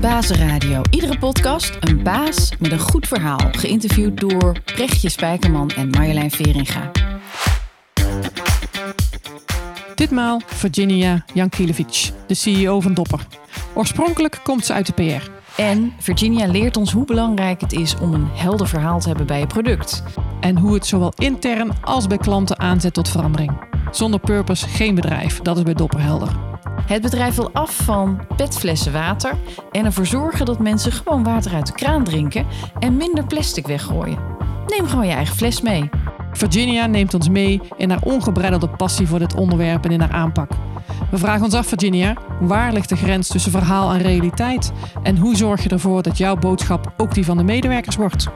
[0.00, 0.82] Bazenradio.
[0.90, 3.40] Iedere podcast een baas met een goed verhaal.
[3.52, 6.90] Geïnterviewd door Brechtje Spijkerman en Marjolein Veringa.
[9.94, 13.26] Ditmaal Virginia Jankiewicz, de CEO van Dopper.
[13.74, 15.30] Oorspronkelijk komt ze uit de PR.
[15.56, 19.38] En Virginia leert ons hoe belangrijk het is om een helder verhaal te hebben bij
[19.38, 20.02] je product.
[20.40, 23.52] En hoe het zowel intern als bij klanten aanzet tot verandering.
[23.90, 26.49] Zonder purpose geen bedrijf, dat is bij Dopper helder.
[26.90, 29.34] Het bedrijf wil af van petflessen water
[29.70, 32.46] en ervoor zorgen dat mensen gewoon water uit de kraan drinken
[32.78, 34.18] en minder plastic weggooien.
[34.66, 35.88] Neem gewoon je eigen fles mee.
[36.32, 40.50] Virginia neemt ons mee in haar ongebreidelde passie voor dit onderwerp en in haar aanpak.
[41.10, 44.72] We vragen ons af, Virginia, waar ligt de grens tussen verhaal en realiteit?
[45.02, 48.26] En hoe zorg je ervoor dat jouw boodschap ook die van de medewerkers wordt?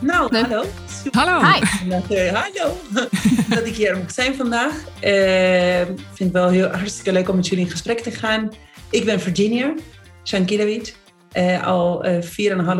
[0.00, 0.64] Nou, hallo.
[1.10, 1.44] Hallo.
[1.44, 1.88] Hi.
[1.88, 2.76] Dat, eh, hallo.
[3.54, 4.84] dat ik hier mag zijn vandaag.
[5.00, 8.50] Eh, Ik vind het wel heel hartstikke leuk om met jullie in gesprek te gaan.
[8.90, 9.74] Ik ben Virginia
[10.24, 10.92] Shankilewicz.
[11.32, 12.22] eh al eh,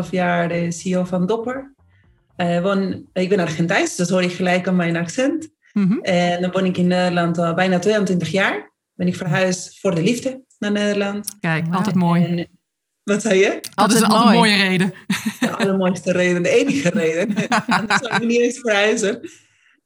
[0.03, 1.73] 4,5 jaar de CEO van Dopper.
[2.35, 5.49] Eh, woon, ik ben Argentijns, dat hoor je gelijk aan mijn accent.
[5.73, 5.99] Mhm.
[6.01, 8.71] En dan woon ik in Nederland al bijna 22 jaar.
[8.93, 11.37] Ben ik verhuisd voor de liefde naar Nederland.
[11.39, 12.23] Kijk, altijd mooi.
[12.23, 12.47] En,
[13.07, 13.59] wat zei je?
[13.75, 14.35] Dat is Altijd een mooi.
[14.35, 14.93] mooie reden.
[15.39, 17.35] De allermooiste reden, de enige reden.
[17.67, 19.29] Anders zou ik niet eens verhuizen.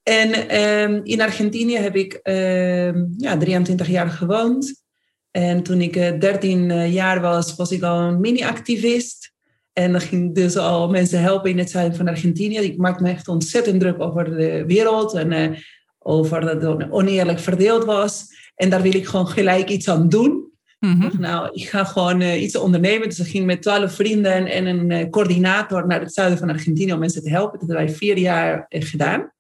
[0.04, 4.84] En ehm, in Argentinië heb ik ehm, ja, 23 jaar gewoond.
[5.32, 9.32] En toen ik eh, 13 jaar was, was ik al een mini-activist.
[9.74, 12.58] En dan ging ik dus al mensen helpen in het zuiden van Argentinië.
[12.58, 15.58] Ik maakte me echt ontzettend druk over de wereld en eh,
[16.00, 18.26] over dat het oneerlijk verdeeld was.
[18.56, 20.51] En daar wil ik gewoon gelijk iets aan doen.
[20.82, 21.02] Mhm.
[21.02, 23.10] dacht, nou, ik ga gewoon eh, iets ondernemen.
[23.10, 26.94] Dus ik ging met twaalf vrienden en een eh, coördinator naar het zuiden van Argentinië
[26.94, 27.60] om mensen te helpen.
[27.60, 29.32] Dat hebben wij vier jaar eh, gedaan.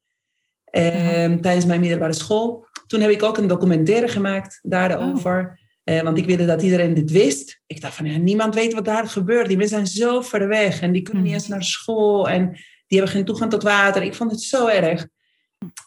[0.65, 2.65] Ehm, Tijdens mijn middelbare school.
[2.87, 5.59] Toen heb ik ook een documentaire gemaakt daarover.
[5.83, 7.61] Eh, want ik wilde dat iedereen dit wist.
[7.67, 9.47] Ik dacht van, ja, niemand weet wat daar gebeurt.
[9.47, 12.29] Die mensen zijn zo ver weg en die kunnen niet eens naar school.
[12.29, 12.51] En
[12.87, 14.03] die hebben geen toegang tot water.
[14.03, 15.07] Ik vond het zo erg.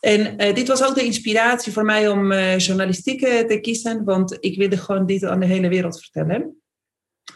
[0.01, 4.05] En eh, dit was ook de inspiratie voor mij om eh, journalistiek eh, te kiezen,
[4.05, 6.57] want ik wilde gewoon dit aan de hele wereld vertellen.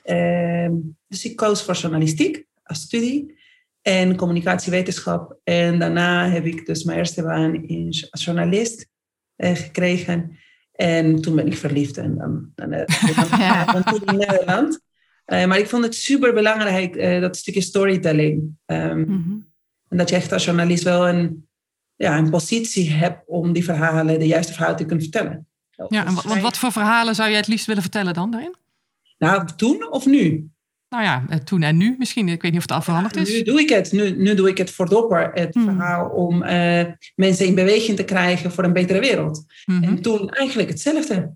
[0.03, 0.73] Ehm,
[1.07, 3.37] dus ik koos voor journalistiek als studie
[3.83, 5.39] en communicatiewetenschap.
[5.45, 8.89] En daarna heb ik dus mijn eerste baan in, als journalist
[9.37, 10.39] gekregen.
[10.73, 12.71] En toen ben ik verliefd en dan, dan,
[13.73, 14.81] dan, toen in Nederland.
[15.25, 18.57] Maar ik vond het super belangrijk, dat stukje storytelling.
[18.67, 19.39] Ehm, Mhm.
[19.89, 21.48] en dat je echt als journalist wel een,
[21.99, 25.47] ja, een positie hebt om die verhalen, de juiste verhalen te kunnen vertellen.
[25.89, 28.55] Ja, en wat, want wat voor verhalen zou jij het liefst willen vertellen dan daarin?
[29.19, 30.49] Nou, toen of nu?
[30.89, 32.29] Nou ja, eh, toen en nu misschien.
[32.29, 33.45] Ik weet niet of het al veranderd Nu is.
[33.45, 33.93] doe ik het.
[33.93, 35.31] Nu, nu doe ik het voor Dopper.
[35.35, 35.65] Het Hmm.
[35.65, 39.45] verhaal om eh, mensen in beweging te krijgen voor een betere wereld.
[39.65, 39.83] Mhm.
[39.85, 41.35] En toen eigenlijk hetzelfde.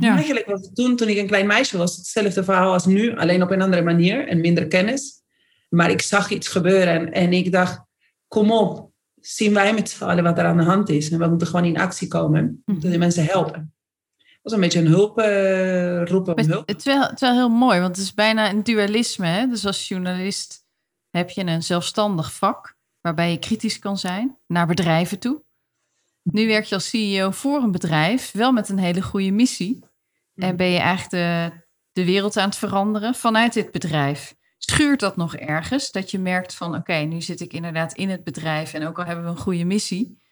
[0.00, 0.14] Ja.
[0.14, 3.16] Eigenlijk was het toen, toen ik een klein meisje was, hetzelfde verhaal als nu.
[3.16, 5.22] Alleen op een andere manier en minder kennis.
[5.68, 7.80] Maar ik zag iets gebeuren en, en ik dacht,
[8.28, 8.92] kom op.
[9.26, 11.10] Zien wij met z'n allen wat er aan de hand is.
[11.10, 12.62] En we moeten gewoon in actie komen.
[12.64, 13.74] We moeten die mensen helpen.
[14.16, 16.68] Dat was een beetje een hulp eh, roepen om Maar hulp.
[16.68, 19.26] het, is wel, het is wel heel mooi, want het is bijna een dualisme.
[19.26, 19.46] Hè?
[19.46, 20.64] Dus als journalist
[21.10, 25.42] heb je een zelfstandig vak waarbij je kritisch kan zijn naar bedrijven toe.
[26.22, 29.84] Nu werk je als CEO voor een bedrijf, wel met een hele goede missie.
[30.34, 31.60] En ben je eigenlijk de,
[31.92, 34.34] de wereld aan het veranderen vanuit dit bedrijf.
[34.70, 35.90] Schuurt dat nog ergens?
[35.90, 39.04] Dat je merkt van oké, nu zit ik inderdaad in het bedrijf en ook al
[39.04, 40.22] hebben we een goede missie.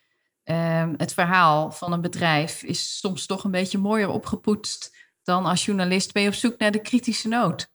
[0.43, 5.65] ehm, het verhaal van een bedrijf is soms toch een beetje mooier opgepoetst dan als
[5.65, 7.71] journalist ben je op zoek naar de kritische noot.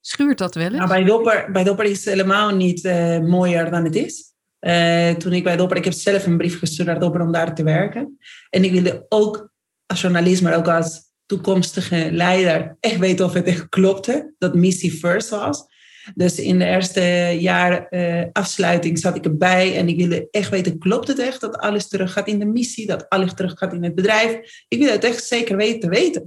[0.00, 0.76] Schuurt dat wel eens?
[0.76, 4.24] Nou, bij, Dopper, bij Dopper is het helemaal niet eh, mooier dan het is.
[4.58, 7.54] Eh, toen ik bij Dopper, ik heb zelf een brief gestuurd naar Dopper om daar
[7.54, 8.18] te werken.
[8.50, 9.52] En ik wilde ook
[9.86, 14.34] als journalist, maar ook als toekomstige leider, echt weten of het echt klopte.
[14.38, 15.74] Dat missie first was.
[16.14, 20.78] Dus in de eerste jaar eh, afsluiting zat ik erbij en ik wilde echt weten,
[20.78, 23.84] klopt het echt dat alles terug gaat in de missie, dat alles terug gaat in
[23.84, 24.64] het bedrijf?
[24.68, 26.26] Ik wil het echt zeker weten te weten.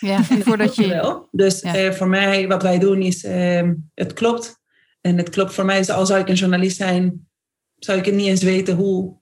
[0.00, 0.88] ja, voordat je.
[0.88, 1.28] Wel.
[1.30, 1.74] Dus Ja.
[1.74, 4.58] eh, voor mij, wat wij doen is, ehm, het klopt.
[5.00, 7.28] En het klopt voor mij, is, al zou ik een journalist zijn,
[7.76, 9.16] zou ik het niet eens weten hoe...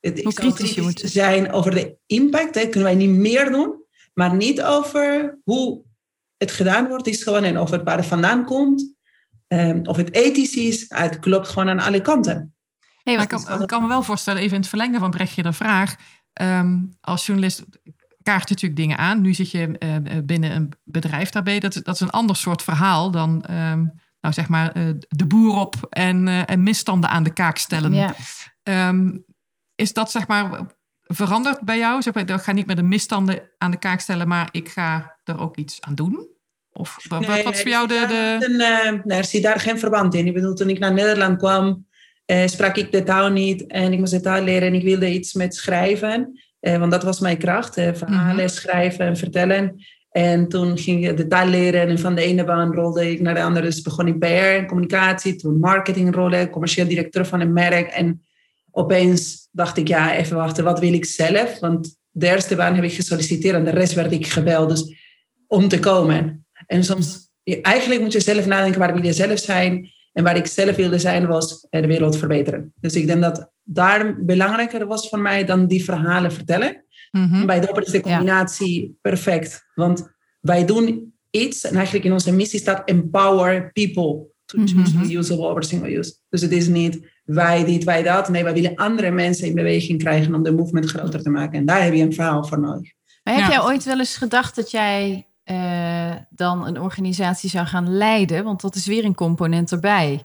[0.00, 2.54] Het, ik Hoe kritisch je moet zijn over de impact.
[2.54, 3.83] Hè, kunnen wij niet meer doen,
[4.14, 5.82] maar niet over hoe
[6.36, 7.06] het gedaan wordt.
[7.06, 8.92] Is gewoon en of het waar het vandaan komt.
[9.46, 10.84] ehm, of het ethisch is.
[10.88, 12.54] Het klopt gewoon aan alle kanten.
[13.02, 15.42] Hey, Maar ik kan, ik kan me wel voorstellen, even in het verlengen van Brechtje
[15.42, 15.94] de vraag.
[16.32, 17.64] ehm, als journalist
[18.22, 19.20] kaart je natuurlijk dingen aan.
[19.20, 21.60] Nu zit je eh, binnen een bedrijf daarbij.
[21.60, 23.84] Dat, dat is een ander soort verhaal dan ehm,
[24.24, 27.94] nou zeg maar, eh, de boer op en, eh, en misstanden aan de kaak stellen.
[27.94, 28.14] Ja.
[28.62, 29.18] Ehm,
[29.74, 30.66] is dat zeg maar
[31.04, 32.02] verandert bij jou?
[32.02, 35.16] Zeg maar, ik ga niet met de misstanden aan de kaak stellen, maar ik ga
[35.24, 36.26] er ook iets aan doen?
[36.72, 38.04] Of wat, Nee, wat is voor jou de...
[38.08, 38.46] de...
[38.46, 38.60] Een,
[39.06, 40.26] eh, er zit daar geen verband in.
[40.26, 41.86] Ik bedoel, toen ik naar Nederland kwam,
[42.24, 45.12] eh, sprak ik de taal niet en ik moest de taal leren en ik wilde
[45.12, 46.40] iets met schrijven.
[46.60, 48.48] Eh, want dat was mijn kracht, verhalen, Mhm.
[48.48, 49.84] schrijven en vertellen.
[50.10, 53.34] En toen ging ik de taal leren en van de ene baan rolde ik naar
[53.34, 53.66] de andere.
[53.66, 57.88] Dus begon ik PR en communicatie, toen marketingrollen, commercieel directeur van een merk.
[57.88, 58.22] En
[58.74, 61.58] opeens dacht ik, ja, even wachten, wat wil ik zelf?
[61.58, 64.68] Want de eerste baan heb ik gesolliciteerd en de rest werd ik gebeld.
[64.68, 64.94] Dus
[65.46, 66.46] om te komen.
[66.66, 67.30] En soms,
[67.62, 69.92] eigenlijk moet je zelf nadenken, waar wil je zelf zijn?
[70.12, 72.72] En waar ik zelf wilde zijn, was eh, de wereld verbeteren.
[72.80, 76.84] Dus ik denk dat daar belangrijker was voor mij dan die verhalen vertellen.
[77.10, 77.46] Mhm.
[77.46, 79.64] Bij Dopper is de combinatie perfect.
[79.74, 85.06] Want wij doen iets, en eigenlijk in onze missie staat empower people to choose Mhm.
[85.06, 86.14] reusable over single use.
[86.28, 88.28] Dus het is niet wij dit, wij dat.
[88.28, 91.58] Nee, wij willen andere mensen in beweging krijgen om de movement groter te maken.
[91.58, 92.92] En daar heb je een verhaal voor nodig.
[93.22, 93.50] Maar heb Ja.
[93.50, 98.44] jij ooit wel eens gedacht dat jij eh, dan een organisatie zou gaan leiden?
[98.44, 100.22] Want dat is weer een component erbij.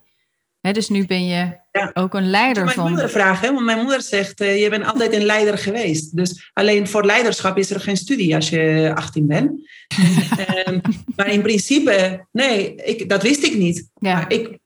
[0.62, 1.92] Hè, dus nu ben je Ja.
[1.94, 2.90] ook een leider mijn van.
[2.90, 6.16] moeder vragen, want mijn moeder zegt, eh, je bent altijd een leider geweest.
[6.16, 9.52] Dus alleen voor leiderschap is er geen studie als je 18 bent.
[10.46, 10.80] Ehm,
[11.16, 13.90] maar in principe, nee, ik, dat wist ik niet.
[14.00, 14.14] Ja.
[14.14, 14.58] Maar ik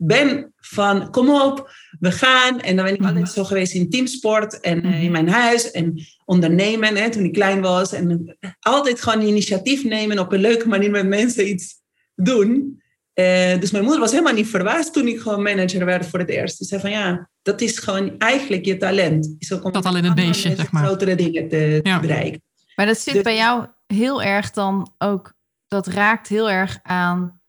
[0.00, 2.60] ben van, kom op, we gaan.
[2.60, 3.08] En dan ben ik Mhm.
[3.08, 5.00] altijd zo geweest in teamsport en eh, Mhm.
[5.02, 5.70] in mijn huis.
[5.70, 7.92] En ondernemen, hè, toen ik klein was.
[7.92, 11.74] En altijd gewoon initiatief nemen op een leuke manier met mensen iets
[12.14, 12.82] doen.
[13.12, 16.28] Eh, dus mijn moeder was helemaal niet verbaasd toen ik gewoon manager werd voor het
[16.28, 16.56] eerst.
[16.56, 19.36] Ze zei van ja, dat is gewoon eigenlijk je talent.
[19.52, 20.84] Ook om Dat al in het beestje, zeg maar.
[20.84, 22.42] grotere dingen te, bereiken.
[22.74, 25.32] Maar dat zit Dus- bij jou heel erg dan ook.
[25.68, 27.40] Dat raakt heel erg aan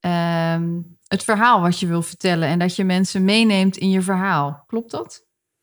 [0.00, 0.70] ehm,
[1.06, 2.48] het verhaal wat je wil vertellen.
[2.48, 4.64] En dat je mensen meeneemt in je verhaal.
[4.66, 5.22] Klopt dat?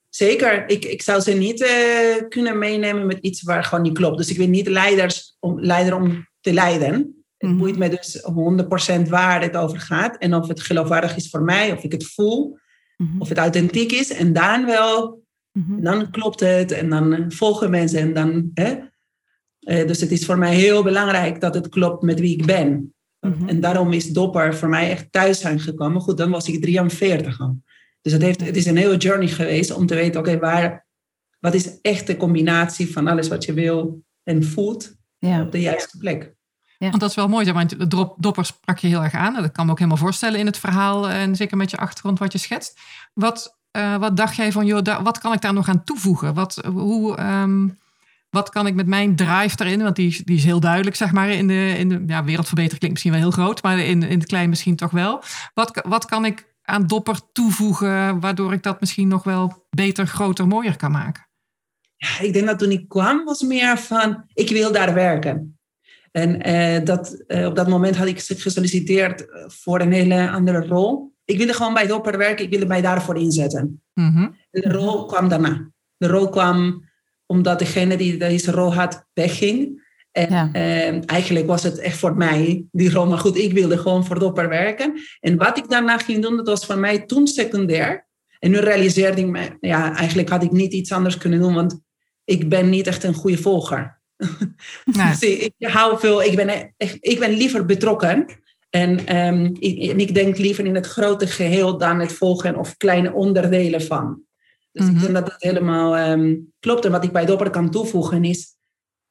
[0.09, 4.17] Zeker, ik, ik zou ze niet eh, kunnen meenemen met iets waar gewoon niet klopt.
[4.17, 6.93] Dus ik ben niet leiders om, leider om te leiden.
[7.37, 7.57] Het Mhm.
[7.59, 10.17] boeit me dus 100% waar het over gaat.
[10.17, 12.57] En of het geloofwaardig is voor mij, of ik het voel,
[12.97, 13.19] Mhm.
[13.21, 14.11] of het authentiek is.
[14.11, 15.81] En dan wel, Mhm.
[15.81, 16.71] dan klopt het.
[16.71, 17.99] En dan eh, volgen mensen.
[17.99, 18.75] En dan, hè?
[19.59, 22.93] Eh, dus het is voor mij heel belangrijk dat het klopt met wie ik ben.
[23.21, 23.47] Mhm.
[23.49, 26.01] En daarom is Dopper voor mij echt thuis zijn gekomen.
[26.01, 27.61] Goed, dan was ik 43 al.
[28.01, 30.85] Dus het, heeft, het is een hele journey geweest om te weten, oké, waar,
[31.39, 35.41] wat is echt de combinatie van alles wat je wil en voelt Ja.
[35.41, 36.33] op de juiste plek.
[36.77, 39.33] Want dat is wel mooi, zeg drop, dopper sprak je heel erg aan.
[39.33, 42.31] Dat kan me ook helemaal voorstellen in het verhaal en zeker met je achtergrond wat
[42.31, 42.79] je schetst.
[43.13, 46.33] Wat, eh, wat dacht jij van, joh, wat kan ik daar nog aan toevoegen?
[46.33, 47.67] Wat, hoe, ehm,
[48.31, 51.11] wat kan ik met mijn drive daarin, want die, is- die is heel duidelijk, zeg
[51.11, 54.19] maar, in de, in de ja, wereldverbetering klinkt misschien wel heel groot, maar in, in
[54.19, 55.23] het klein misschien toch wel.
[55.53, 60.47] Wat, wat kan ik aan dopper toevoegen, waardoor ik dat misschien nog wel beter, groter,
[60.47, 61.29] mooier kan maken?
[61.95, 65.59] Ja, ik denk dat toen ik kwam was meer van, ik wil daar werken.
[66.11, 70.67] En eh, dat, eh, op dat moment had ik gesolliciteerd eh, voor een hele andere
[70.67, 71.13] rol.
[71.25, 73.81] Ik wilde gewoon bij Dopper werken, ik wilde mij daarvoor inzetten.
[73.93, 74.17] Mhm.
[74.51, 75.71] En de rol kwam daarna.
[75.97, 76.89] De rol kwam
[77.31, 79.89] omdat degene die deze rol had wegging.
[80.11, 80.49] En Ja.
[80.53, 83.05] eh, eigenlijk was het echt voor mij die rol.
[83.05, 84.93] Maar goed, ik wilde gewoon voor Dopper werken.
[85.19, 88.07] En wat ik daarna ging doen, dat was voor mij toen secundair.
[88.39, 91.81] En nu realiseerde ik me, ja, eigenlijk had ik niet iets anders kunnen doen, want
[92.25, 93.99] ik ben niet echt een goede volger.
[94.97, 95.09] Nee.
[95.09, 98.25] Dus ik, ik hou veel, ik ben, echt, ik ben liever betrokken.
[98.69, 102.77] En, ehm, ik, en ik denk liever in het grote geheel dan het volgen of
[102.77, 104.21] kleine onderdelen van.
[104.71, 104.95] Dus Mhm.
[104.95, 106.85] ik denk dat dat helemaal ehm, klopt.
[106.85, 108.47] En wat ik bij Dopper kan toevoegen is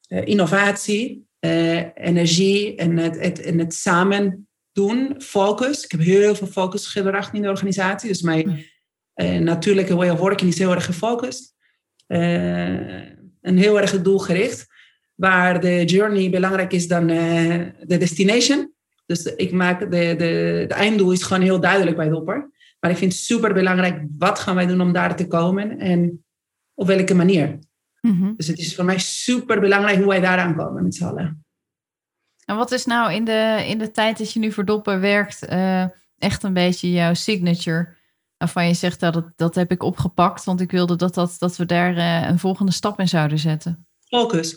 [0.06, 5.84] eh, innovatie, eh, energie en het, het, en het samen doen, focus.
[5.84, 8.08] Ik heb heel veel focus gebracht in de organisatie.
[8.08, 8.66] Dus mijn
[9.14, 11.54] eh, natuurlijke way of working is heel erg gefocust.
[12.06, 14.66] En heel erg doelgericht.
[15.14, 18.72] Waar de journey belangrijk is dan de destination.
[19.06, 22.50] Dus ik maak de, de, de einddoel is gewoon heel duidelijk bij Dopper.
[22.80, 26.24] Maar ik vind het super belangrijk, wat gaan wij doen om daar te komen en
[26.74, 27.58] op welke manier.
[28.00, 28.34] Mhm.
[28.36, 31.44] Dus het is voor mij super belangrijk hoe wij daaraan komen met z'n allen.
[32.44, 35.44] En wat is nou in de, in de tijd dat je nu voor Doppen werkt,
[35.44, 35.84] eh,
[36.18, 37.96] echt een beetje jouw signature?
[38.36, 41.56] Waarvan je zegt dat, het- dat heb ik opgepakt, want ik wilde dat, dat, dat
[41.56, 43.86] we daar eh, een volgende stap in zouden zetten.
[44.08, 44.54] Focus.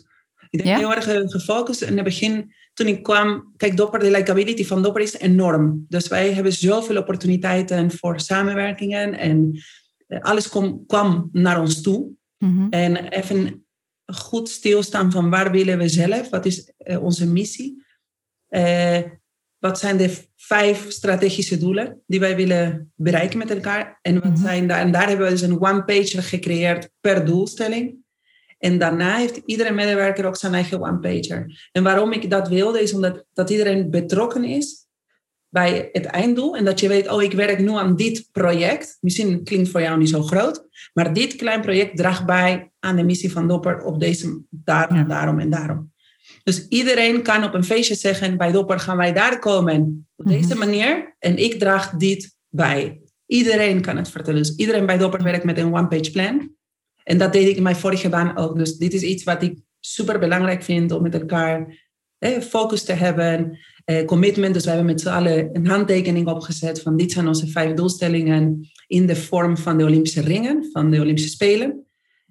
[0.49, 0.77] Ik denk Ja?
[0.77, 1.81] heel erg eh, gefocust.
[1.81, 5.85] In het begin, toen ik kwam, kijk, Dopper, de likability van Dopper is enorm.
[5.89, 9.59] Dus wij hebben zoveel opportuniteiten voor samenwerkingen en
[10.07, 12.09] eh, alles kom, kwam naar ons toe.
[12.37, 12.67] Mhm.
[12.69, 13.65] En even
[14.05, 16.29] goed stilstaan van waar willen we zelf?
[16.29, 17.83] Wat is eh, onze missie?
[18.47, 19.01] Eh,
[19.57, 23.99] wat zijn de vijf strategische doelen die wij willen bereiken met elkaar?
[24.01, 24.37] En, wat Mhm.
[24.41, 28.02] zijn daar, en daar hebben we dus een one-pager gecreëerd per doelstelling.
[28.63, 31.70] En daarna heeft iedere medewerker ook zijn eigen one-pager.
[31.72, 34.88] En waarom ik dat wilde, is omdat dat iedereen betrokken is
[35.50, 36.55] bij het einddoel.
[36.55, 38.98] En dat je weet, oh, ik werk nu aan dit project.
[39.01, 40.65] Misschien klinkt voor jou niet zo groot.
[40.93, 45.39] Maar dit klein project draagt bij aan de missie van Dopper op deze, daarom, daarom
[45.39, 45.91] en daarom.
[46.43, 50.55] Dus iedereen kan op een feestje zeggen, bij Dopper gaan wij daar komen op deze
[50.55, 50.58] mhm.
[50.58, 51.15] manier.
[51.20, 53.01] En ik draag dit bij.
[53.25, 54.41] Iedereen kan het vertellen.
[54.41, 56.51] Dus iedereen bij Dopper werkt met een one-page plan.
[57.03, 58.57] En dat deed ik in mijn vorige baan ook.
[58.57, 61.81] Dus dit is iets wat ik super belangrijk vind om met elkaar
[62.17, 63.57] eh, focus te hebben.
[63.86, 64.53] Eh, commitment.
[64.53, 68.69] Dus we hebben met z'n allen een handtekening opgezet van dit zijn onze vijf doelstellingen
[68.88, 71.69] in de vorm van de Olympische ringen, van de Olympische Spelen.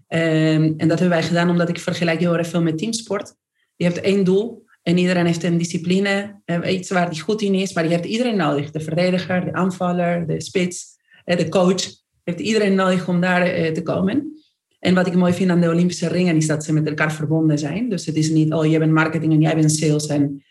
[0.09, 3.35] Um, en dat hebben wij gedaan omdat ik vergelijk heel erg veel met teamsport.
[3.77, 7.55] Je hebt één doel en iedereen heeft een discipline, uh, iets waar hij goed in
[7.55, 8.71] is, maar je hebt iedereen nodig.
[8.71, 10.87] De verdediger, de aanvaller, de spits,
[11.25, 11.83] uh, de coach.
[12.25, 14.42] Heeft iedereen nodig om daar uh, te komen.
[14.83, 17.59] En wat ik mooi vind aan de Olympische ringen is dat ze met elkaar verbonden
[17.59, 17.89] zijn.
[17.89, 20.45] Dus het is niet, oh, jij bent marketing en jij bent sales en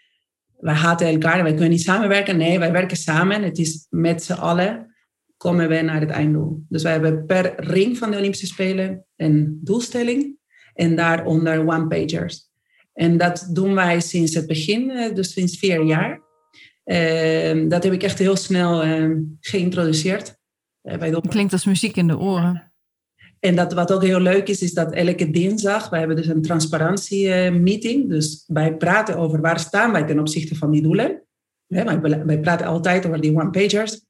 [0.60, 2.38] wij haten elkaar en wij kunnen niet samenwerken.
[2.38, 3.44] Nee, wij werken samen.
[3.44, 4.94] Het is met z'n allen
[5.38, 6.66] komen we naar het einddoel.
[6.70, 10.38] Dus wij hebben per ring van de Olympische Spelen een doelstelling
[10.74, 12.50] en daaronder one-pagers.
[12.94, 16.22] En dat doen wij sinds het begin, eh, dus sinds vier jaar.
[16.86, 20.36] Uh, dat heb ik echt heel snel uh, geïntroduceerd.
[20.84, 22.71] Uh, bij Klinkt als muziek in de oren.
[23.41, 26.41] En dat, wat ook heel leuk is, is dat elke dinsdag, wij hebben dus een
[26.41, 28.10] transparantie-meeting.
[28.10, 31.24] Dus wij praten over waar staan wij ten opzichte van die doelen.
[31.67, 34.01] Wij, praten altijd over die one-pagers.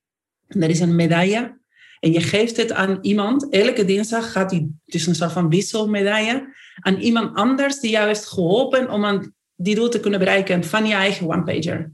[0.48, 1.60] En er is een medaille.
[2.00, 3.50] En je geeft het aan iemand.
[3.50, 8.26] Elke dinsdag gaat die, is een soort van wisselmedaille, aan iemand anders die jou heeft
[8.26, 11.92] geholpen om aan die doel te kunnen bereiken van je eigen one-pager.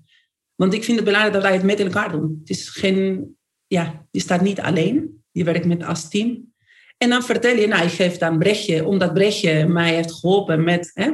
[0.55, 2.37] Want ik vind het belangrijk dat wij het met elkaar doen.
[2.39, 3.35] Het is geen,
[3.67, 5.23] ja, je staat niet alleen.
[5.31, 6.55] Je werkt met als team.
[6.97, 10.91] En dan vertel je, nou, ik geef dan Brechtje, omdat Brechtje mij heeft geholpen met...
[10.93, 11.11] Hè,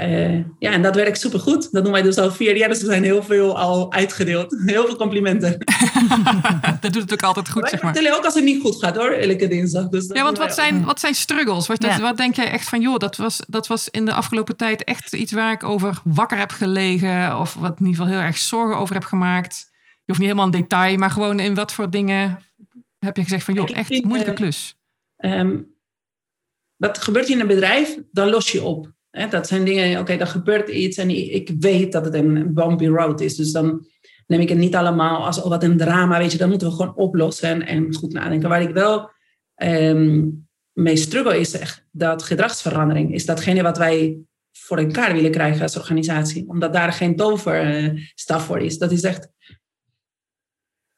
[0.00, 1.72] uh, ja, en dat werkt supergoed.
[1.72, 4.56] Dat doen wij dus al vier jaar, dus er zijn heel veel al uitgedeeld.
[4.66, 5.58] Heel veel complimenten.
[6.80, 7.92] dat doet het ook altijd goed, zeg maar.
[7.92, 9.88] vertellen ook als het niet goed gaat, hoor, elke dinsdag.
[9.88, 11.66] Dus ja, want wat zijn, wat zijn struggles?
[11.66, 12.00] Wat, ja.
[12.00, 15.12] wat denk jij echt van, joh, dat was, dat was in de afgelopen tijd echt
[15.12, 17.38] iets waar ik over wakker heb gelegen...
[17.38, 19.68] of wat in ieder geval heel erg zorgen over heb gemaakt.
[19.70, 22.38] Je hoeft niet helemaal in detail, maar gewoon in wat voor dingen
[22.98, 24.76] heb je gezegd van, joh, echt moeilijke eh, klus.
[25.16, 25.74] Um,
[26.76, 28.92] wat gebeurt in een bedrijf, dan los je op.
[29.30, 32.86] dat zijn dingen, oké, okay, er gebeurt iets en ik weet dat het een bumpy
[32.86, 33.36] road is.
[33.36, 33.86] Dus dan
[34.26, 36.38] neem ik het niet allemaal als oh, wat een drama, weet je.
[36.38, 38.48] Dan moeten we gewoon oplossen en goed nadenken.
[38.48, 39.10] Waar ik wel
[39.62, 43.14] um, mee struggle is echt dat gedragsverandering.
[43.14, 44.18] Is datgene wat wij
[44.52, 46.48] voor elkaar willen krijgen als organisatie.
[46.48, 48.78] Omdat daar geen toverstaf voor is.
[48.78, 49.28] Dat is echt...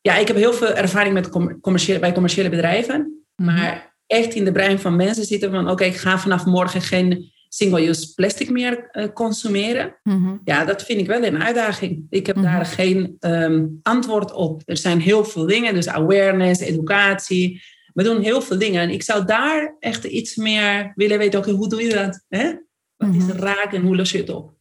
[0.00, 1.28] Ja, ik heb heel veel ervaring met
[1.60, 3.24] commerciële, bij commerciële bedrijven.
[3.36, 3.54] Mhm.
[3.54, 7.32] Maar echt in de brein van mensen zitten van oké, ik ga vanaf morgen geen
[7.48, 9.96] single-use plastic meer uh, consumeren.
[10.02, 10.36] Mhm.
[10.44, 12.06] Ja, dat vind ik wel een uitdaging.
[12.10, 12.70] Ik heb daar mhm.
[12.70, 14.62] geen um, antwoord op.
[14.64, 17.62] Er zijn heel veel dingen, dus awareness, educatie.
[17.94, 18.82] We doen heel veel dingen.
[18.82, 21.38] En ik zou daar echt iets meer willen weten.
[21.38, 22.24] Oké, hoe doe je dat?
[22.28, 22.52] Hè?
[22.96, 23.38] Wat is mhm.
[23.38, 24.56] raak en hoe los je het op?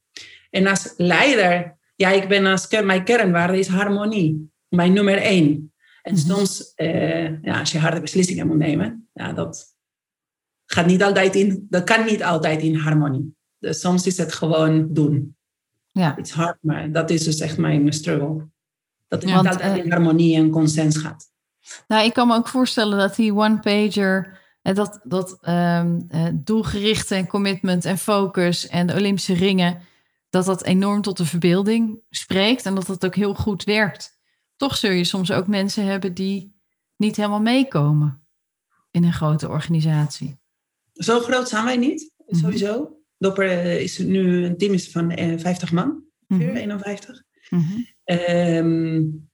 [0.50, 4.52] En als leider, ja, ik ben als mijn kernwaarde is harmonie.
[4.70, 5.74] Mijn nummer één.
[6.08, 6.26] En mhm.
[6.26, 9.76] soms, uh, ja, als je harde beslissingen moet nemen, ja, dat,
[10.66, 13.36] gaat niet altijd in, dat kan niet altijd in harmonie.
[13.60, 15.36] Dus soms is het gewoon doen.
[15.92, 16.16] Ja.
[16.16, 18.48] Het is hard, maar dat is dus echt mijn struggle.
[19.08, 21.26] Dat het niet altijd uh, in harmonie en consens gaat.
[21.88, 27.28] Nou, ik kan me ook voorstellen dat die one-pager, eh, dat, dat um, doelgerichte en
[27.28, 29.82] commitment en focus en de Olympische ringen,
[30.30, 34.17] dat dat enorm tot de verbeelding spreekt en dat dat ook heel goed werkt
[34.58, 36.56] toch zul je soms ook mensen hebben die
[36.96, 38.28] niet helemaal meekomen
[38.92, 40.40] in een grote organisatie.
[40.94, 42.40] Zo groot zijn wij niet, mhm.
[42.40, 42.98] sowieso.
[43.18, 47.24] Dopper eh, is nu een team is van 50 eh, man, 51.
[47.50, 47.88] Mm -hmm.
[48.06, 49.30] um,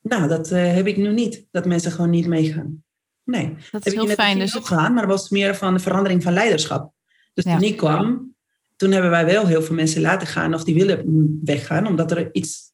[0.00, 2.84] nou, dat uh, heb ik nu niet, dat mensen gewoon niet meegaan.
[3.24, 4.38] Nee, dat is heb heel fijn.
[4.38, 6.92] Dus gaan, maar het was meer van de verandering van leiderschap.
[7.34, 8.34] Dus toen ik kwam,
[8.76, 12.34] toen hebben wij wel heel veel mensen laten gaan of die willen weggaan, omdat er
[12.34, 12.69] iets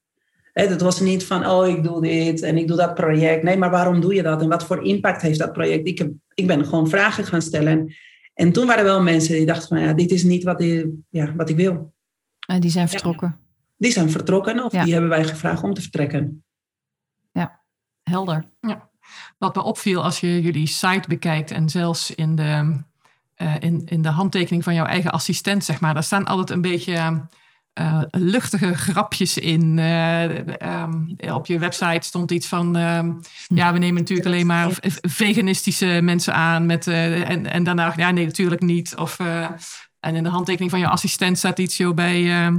[0.65, 3.43] het was niet van, oh, ik doe dit en ik doe dat project.
[3.43, 5.87] Nee, maar waarom doe je dat en wat voor impact heeft dat project?
[5.87, 7.95] Ik, heb, ik ben gewoon vragen gaan stellen.
[8.35, 10.87] En toen waren er wel mensen die dachten van, ja, dit is niet wat, ik,
[11.09, 11.95] ja, wat ik wil.
[12.47, 13.39] En die zijn vertrokken?
[13.77, 16.45] Die zijn vertrokken of die hebben wij gevraagd om te vertrekken.
[17.33, 17.61] Ja,
[18.03, 18.49] helder.
[18.61, 18.91] Ja.
[19.39, 22.83] Wat me opviel als je jullie site bekijkt en zelfs in de,
[23.37, 26.61] uh, in, in de handtekening van jouw eigen assistent, zeg maar, daar staan altijd een
[26.61, 27.27] beetje
[27.77, 29.79] eh, luchtige grapjes in.
[29.79, 30.93] Eh, ehm,
[31.35, 32.77] op je website stond iets van...
[32.77, 33.13] ehm,
[33.47, 34.69] ja, we nemen natuurlijk alleen maar
[35.01, 36.67] veganistische mensen aan.
[36.67, 38.97] Met, eh, en, en daarna, ja, nee, natuurlijk niet.
[38.97, 39.19] Of,
[40.01, 42.51] en in de handtekening van je assistent staat iets joh, bij...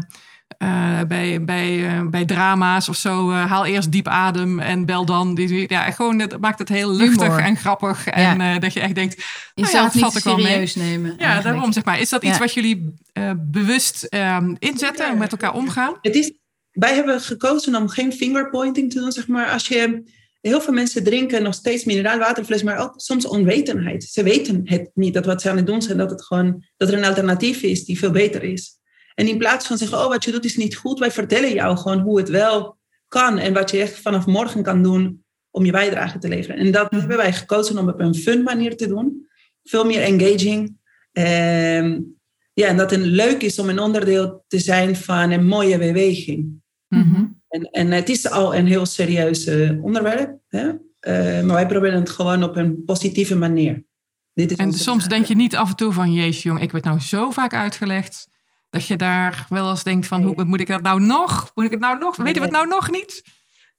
[0.58, 5.06] eh, bij, bij, eh, bij drama's of zo, eh, haal eerst diep adem en bel
[5.06, 5.36] dan.
[5.36, 7.40] Die- Ja, gewoon, het maakt het heel luchtig Humor.
[7.40, 8.08] en grappig.
[8.08, 9.14] En eh, dat je echt denkt,
[9.54, 10.46] Je Nou ja, dat het wel mee.
[10.46, 11.12] serieus nemen.
[11.12, 11.44] ja, eigenlijk.
[11.44, 12.00] daarom zeg maar.
[12.00, 12.40] Is dat iets Ja.
[12.40, 15.94] wat jullie eh, bewust ehm, inzetten en met elkaar omgaan?
[16.02, 16.34] Het is,
[16.72, 19.50] wij hebben gekozen om geen fingerpointing te doen, zeg maar.
[19.52, 20.04] Als je,
[20.42, 24.04] heel veel mensen drinken nog steeds mineraalwaterfles, maar ook soms onwetendheid.
[24.04, 26.90] Ze weten het niet, dat wat ze aan het doen zijn, dat, het gewoon, dat
[26.90, 28.76] er een alternatief is die veel beter is.
[29.18, 31.78] En in plaats van zeggen, oh, wat je doet is niet goed, wij vertellen jou
[31.78, 35.72] gewoon hoe het wel kan en wat je echt vanaf morgen kan doen om je
[35.72, 36.58] bijdrage te leveren.
[36.58, 39.28] En dat hebben wij gekozen om op een fun manier te doen.
[39.64, 40.78] Veel meer engaging.
[41.12, 42.00] Ehm,
[42.54, 46.62] ja, en dat het leuk is om een onderdeel te zijn van een mooie beweging.
[46.88, 47.26] Mhm.
[47.48, 50.40] En, en het is al een heel serieus eh, onderwerp.
[50.48, 50.68] Hè?
[51.00, 53.86] Eh, maar wij proberen het gewoon op een positieve manier.
[54.34, 56.84] Dit is En soms denk je niet af en toe van, jezus jong, ik werd
[56.84, 58.28] nou zo vaak uitgelegd.
[58.70, 61.52] Dat je daar wel eens denkt van, hoe, moet ik dat nou nog?
[61.56, 62.16] Moet ik het nou nog?
[62.16, 63.24] Weten we het nou nog niet?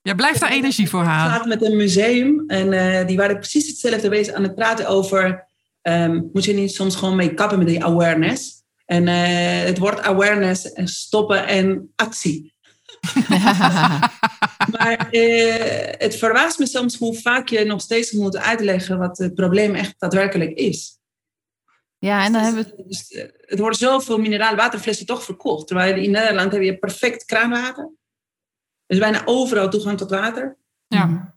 [0.02, 1.36] Jij blijft daar energie voor Ik halen.
[1.36, 5.46] zat met een museum en eh, die waren precies hetzelfde bezig aan het praten over...
[5.82, 8.56] ehm, moet je niet soms gewoon mee kappen met die awareness?
[8.84, 12.52] En eh, het woord awareness en stoppen en actie.
[14.72, 19.34] Maar eh, het verbaast me soms hoe vaak je nog steeds moet uitleggen wat het
[19.34, 20.97] probleem echt daadwerkelijk is.
[21.98, 22.84] Ja, en dan hebben we...
[22.86, 25.66] Dus, eh, het wordt zoveel mineraalwaterflessen toch verkocht.
[25.66, 27.90] Terwijl in Nederland heb je perfect kraanwater.
[28.86, 30.56] Dus bijna overal toegang tot water.
[30.86, 31.34] Ja.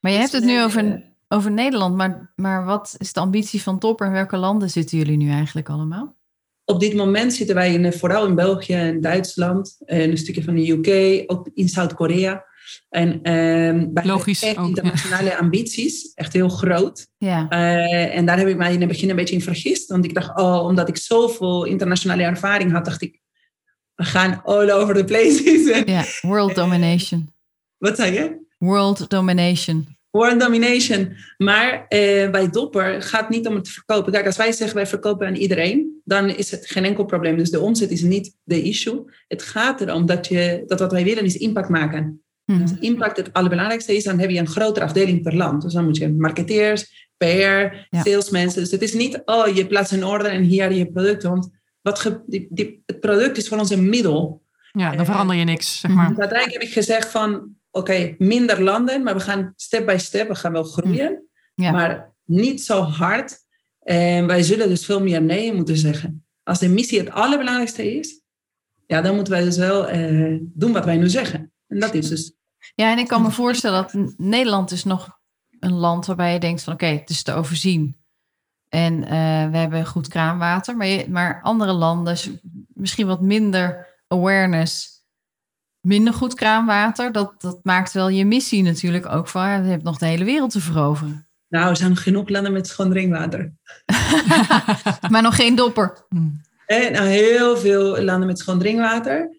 [0.00, 3.62] Maar je hebt het nu eh, over, over Nederland, maar, maar wat is de ambitie
[3.62, 4.06] van Topper?
[4.06, 6.16] In welke landen zitten jullie nu eigenlijk allemaal?
[6.64, 9.76] Op dit moment zitten wij in, eh, vooral in België en Duitsland.
[9.84, 12.44] En een stukje van de UK, ook in Zuid-Korea.
[12.88, 16.12] En ehm wij Logisch, echt internationale ambities.
[16.14, 17.06] Echt heel groot.
[17.18, 19.88] Ja, Eh, en daar heb ik mij in het begin een beetje in vergist.
[19.88, 23.20] Want ik dacht, oh, omdat ik zoveel internationale ervaring had, dacht ik,
[23.94, 25.82] we gaan all over the places.
[25.84, 26.04] Ja.
[26.20, 27.34] world domination.
[27.78, 28.46] Wat zei je?
[28.58, 29.98] World domination.
[30.10, 31.16] World domination.
[31.36, 34.12] Maar eh, bij Dopper gaat het niet om het verkopen.
[34.12, 37.36] Kijk, als wij zeggen wij verkopen aan iedereen, dan is het geen enkel probleem.
[37.36, 39.04] Dus de omzet is niet de issue.
[39.28, 42.22] Het gaat erom dat, je, dat wat wij willen is impact maken.
[42.52, 42.62] Mhm.
[42.62, 45.62] Als impact het allerbelangrijkste is, dan heb je een grotere afdeling per land.
[45.62, 47.86] Dus dan moet je marketeers, PR, Ja.
[47.90, 48.60] salesmensen.
[48.62, 51.22] Dus het is niet, oh, je plaatst een order en hier je product.
[51.22, 51.48] Want
[51.80, 54.42] wat ge- die, die, het product is voor ons een middel.
[54.72, 56.00] Ja, dan verander je niks, zeg Mhm.
[56.00, 56.08] maar.
[56.08, 60.28] Dus uiteindelijk heb ik gezegd van, oké, minder landen, maar we gaan step by step,
[60.28, 61.70] we gaan wel groeien, Ja.
[61.70, 63.36] maar niet zo hard.
[63.80, 66.24] En wij zullen dus veel meer nee moeten zeggen.
[66.42, 68.20] Als de missie het allerbelangrijkste is,
[68.86, 71.52] ja, dan moeten wij dus wel eh, doen wat wij nu zeggen.
[71.66, 72.32] En dat is dus,
[72.74, 75.18] Ja, en ik kan me voorstellen dat Nederland is nog
[75.60, 77.98] een land waarbij je denkt van oké, het is te overzien.
[78.68, 79.10] En eh,
[79.50, 82.30] we hebben goed kraanwater, maar, je- maar andere landen, is
[82.74, 85.02] misschien wat minder awareness,
[85.80, 87.12] minder goed kraanwater.
[87.12, 90.24] Dat, dat maakt wel je missie natuurlijk ook van, ja, je hebt nog de hele
[90.24, 91.28] wereld te veroveren.
[91.48, 93.52] nou, er zijn genoeg landen met schoon drinkwater.
[95.10, 96.06] maar nog geen dopper.
[96.66, 99.38] En nou, heel veel landen met schoon drinkwater.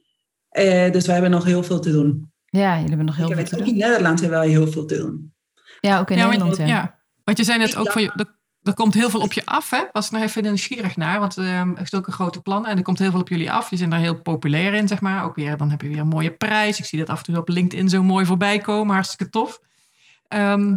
[0.49, 2.30] Eh, dus wij hebben nog heel veel te doen.
[2.51, 3.73] Ja, jullie hebben nog heel Ik veel weet te ook doen.
[3.73, 5.33] in Nederland hebben wij heel veel te doen.
[5.79, 6.57] Ja, ook in ja, Nederland.
[6.57, 6.75] want, ja.
[6.75, 6.99] ja.
[7.23, 9.69] Want je zei net ook van, je- er, er komt heel veel op je af,
[9.69, 9.83] hè?
[9.91, 12.77] Was ik nog even nieuwsgierig naar, want ehm, er is ook een grote plan en
[12.77, 13.69] er komt heel veel op jullie af.
[13.69, 15.23] Je zijn daar heel populair in, zeg maar.
[15.23, 16.79] Ook weer, dan heb je weer een mooie prijs.
[16.79, 18.93] Ik zie dat af en toe op LinkedIn zo mooi voorbij komen.
[18.93, 19.59] Hartstikke tof.
[20.27, 20.75] Ehm,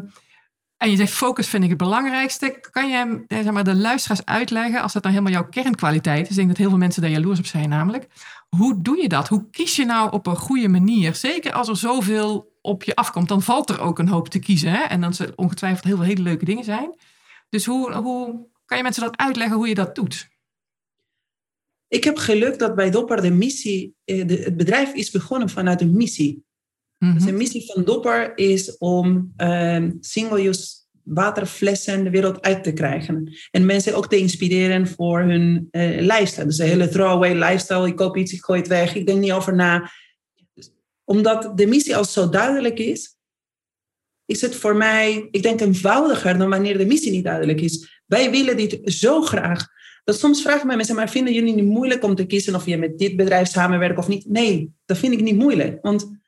[0.77, 2.67] en je zegt focus vind ik het belangrijkste.
[2.71, 6.31] Kan jij eh, zeg maar, de luisteraars uitleggen, als dat nou helemaal jouw kernkwaliteit is,
[6.31, 8.07] ik denk dat heel veel mensen daar jaloers op zijn namelijk.
[8.57, 9.29] Hoe doe je dat?
[9.29, 11.15] Hoe kies je nou op een goede manier?
[11.15, 14.71] Zeker als er zoveel op je afkomt, dan valt er ook een hoop te kiezen.
[14.71, 14.83] Hè?
[14.83, 16.99] En dan zullen ongetwijfeld heel veel hele leuke dingen zijn.
[17.49, 20.29] Dus hoe, hoe kan je mensen dat uitleggen hoe je dat doet?
[21.89, 25.81] Ik heb geluk dat bij Dopper de missie, eh, de, het bedrijf is begonnen vanuit
[25.81, 26.45] een missie.
[26.99, 27.15] Mhm.
[27.15, 33.33] Dus de missie van Dopper is om ehm, single-use waterflessen de wereld uit te krijgen.
[33.51, 36.47] En mensen ook te inspireren voor hun eh, lifestyle.
[36.47, 37.87] Dus de hele throwaway lifestyle.
[37.87, 39.91] Ik koop iets, ik gooi het weg, ik denk niet over na.
[40.55, 40.71] Dus
[41.05, 43.17] omdat de missie al zo duidelijk is,
[44.27, 48.03] is het voor mij, ik denk, eenvoudiger dan wanneer de missie niet duidelijk is.
[48.07, 49.67] Wij willen dit zo graag.
[50.05, 52.77] Dat soms vragen mij mensen, maar vinden jullie niet moeilijk om te kiezen of je
[52.77, 54.29] met dit bedrijf samenwerkt of niet?
[54.29, 55.79] Nee, dat vind ik niet moeilijk.
[55.83, 56.19] Want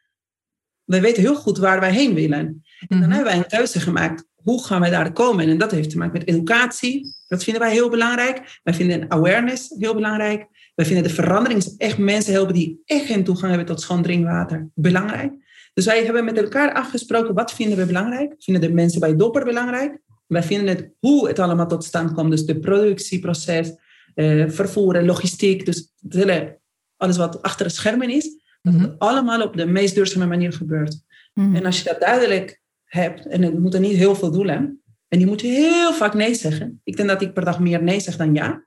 [0.85, 2.39] wij weten heel goed waar wij heen willen.
[2.39, 3.11] En dan Mhm.
[3.11, 4.25] hebben wij een keuze gemaakt.
[4.47, 5.49] Hoe gaan wij daar komen?
[5.49, 7.15] En dat heeft te maken met educatie.
[7.29, 8.61] Dat vinden wij heel belangrijk.
[8.63, 10.47] Wij vinden awareness heel belangrijk.
[10.75, 14.69] Wij vinden de verandering, echt mensen helpen die echt geen toegang hebben tot schoon drinkwater,
[14.75, 15.33] belangrijk.
[15.75, 18.35] Dus wij hebben met elkaar afgesproken, wat vinden we belangrijk?
[18.39, 19.99] Vinden de mensen bij Dopper belangrijk?
[20.27, 22.31] Wij vinden het hoe het allemaal tot stand komt.
[22.31, 23.73] Dus de productieproces,
[24.15, 25.65] eh, vervoer, logistiek.
[25.65, 26.59] Dus hele,
[26.97, 28.45] alles wat achter de schermen is.
[28.63, 31.05] Dat het allemaal op de meest duurzame manier gebeurt.
[31.35, 32.65] En als je dat duidelijk
[32.97, 36.35] hebt, en het moeten niet heel veel doelen, en die moet je heel vaak nee
[36.35, 36.81] zeggen.
[36.85, 38.65] Ik denk dat ik per dag meer nee zeg dan ja.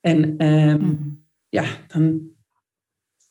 [0.00, 0.92] En ehm,
[1.48, 2.20] ja, dan.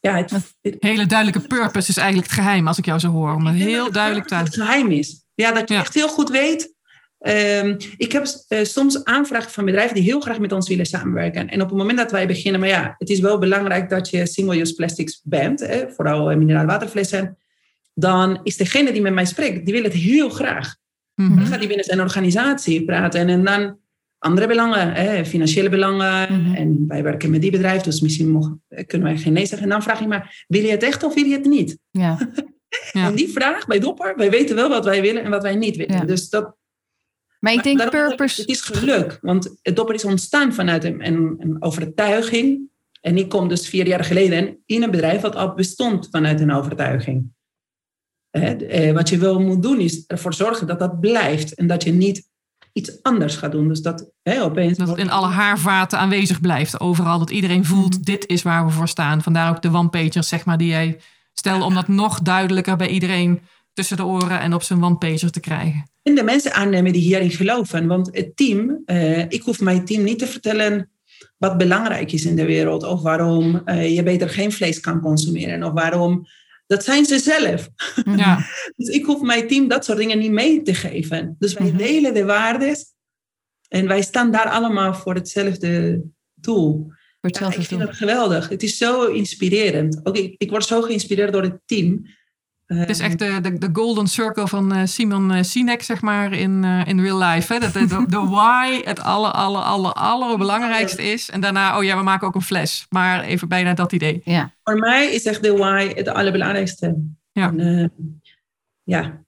[0.02, 0.32] Ja, het,
[0.62, 3.34] het- Hele duidelijke purpose is eigenlijk het geheim, als ik jou zo hoor.
[3.34, 5.26] Om het heel duidelijk te het geheim is.
[5.34, 5.80] Ja, dat je Ja.
[5.80, 6.74] echt heel goed weet.
[7.20, 11.50] Ehm, ik heb eh, soms aanvragen van bedrijven die heel graag met ons willen samenwerken.
[11.50, 14.26] En op het moment dat wij beginnen, maar ja, het is wel belangrijk dat je
[14.28, 17.38] single-use plastics bent, hè, vooral eh, mineraalwaterflessen.
[18.00, 20.76] Dan is degene die met mij spreekt, die wil het heel graag.
[21.16, 21.36] Mhm.
[21.36, 23.78] Dan gaat die binnen zijn organisatie praten en dan
[24.18, 26.34] andere belangen, hè, financiële belangen.
[26.34, 26.56] Mhm.
[26.56, 29.68] En wij werken met die bedrijf, dus misschien mogen, kunnen wij geen nee zeggen.
[29.68, 31.78] En dan vraag ik maar, wil je het echt of wil je het niet?
[31.90, 32.18] Ja.
[32.92, 33.08] Ja.
[33.08, 35.76] En die vraag bij Dopper, wij weten wel wat wij willen en wat wij niet
[35.76, 35.98] willen.
[35.98, 36.06] Ja.
[36.06, 36.56] Dus dat,
[37.40, 38.42] Maar ik denk purpose.
[38.42, 42.70] Het is geluk, want het Dopper is ontstaan vanuit een, een, een overtuiging.
[43.02, 46.52] En ik kom dus vier jaar geleden in een bedrijf wat al bestond vanuit een
[46.52, 47.32] overtuiging.
[48.32, 51.84] Hè, eh, wat je wel moet doen is ervoor zorgen dat dat blijft en dat
[51.84, 52.28] je niet
[52.74, 53.68] iets anders gaat doen.
[53.68, 54.78] Dus dat hè, opeens.
[54.78, 56.80] Dat het in alle haarvaten aanwezig blijft.
[56.80, 59.22] Overal dat iedereen voelt, dit is waar we voor staan.
[59.22, 61.00] Vandaar ook de one-pagers, zeg maar, die jij
[61.34, 61.66] stelde.
[61.66, 63.42] Om dat nog duidelijker bij iedereen
[63.74, 65.84] tussen de oren en op zijn one-pager te krijgen.
[66.04, 67.88] En de mensen aannemen die hierin geloven.
[67.88, 70.90] Want het team, eh, ik hoef mijn team niet te vertellen
[71.38, 72.84] wat belangrijk is in de wereld.
[72.84, 75.64] Of waarom eh, je beter geen vlees kan consumeren.
[75.64, 76.28] Of waarom.
[76.70, 77.70] Dat zijn ze zelf.
[78.16, 81.36] Ja, Dus ik hoef mijn team dat soort dingen niet mee te geven.
[81.40, 81.78] Dus wij Mhm.
[81.78, 82.94] delen de waardes.
[83.68, 86.02] En wij staan daar allemaal voor hetzelfde
[86.34, 86.72] doel.
[86.72, 86.90] Voor
[87.22, 87.90] Ja, hetzelfde ik vind doel.
[87.90, 88.50] het geweldig.
[88.50, 90.00] Het is zo inspirerend.
[90.04, 92.06] Ook ik, ik word zo geïnspireerd door het team.
[92.78, 96.34] Het is echt de, de, de golden circle van eh, Simon eh, Sinek, zeg maar,
[96.34, 97.54] in, eh, in real life.
[97.54, 97.60] Hè?
[97.60, 101.30] Dat de, de, de why het aller, aller, aller, allerbelangrijkste is.
[101.30, 102.86] En daarna, oh ja, we maken ook een fles.
[102.90, 104.22] Maar even bijna dat idee.
[104.24, 104.54] Ja.
[104.64, 106.96] Voor mij is echt de why het allerbelangrijkste.
[107.32, 107.54] Ja.
[107.58, 107.92] En,
[108.84, 109.24] ja.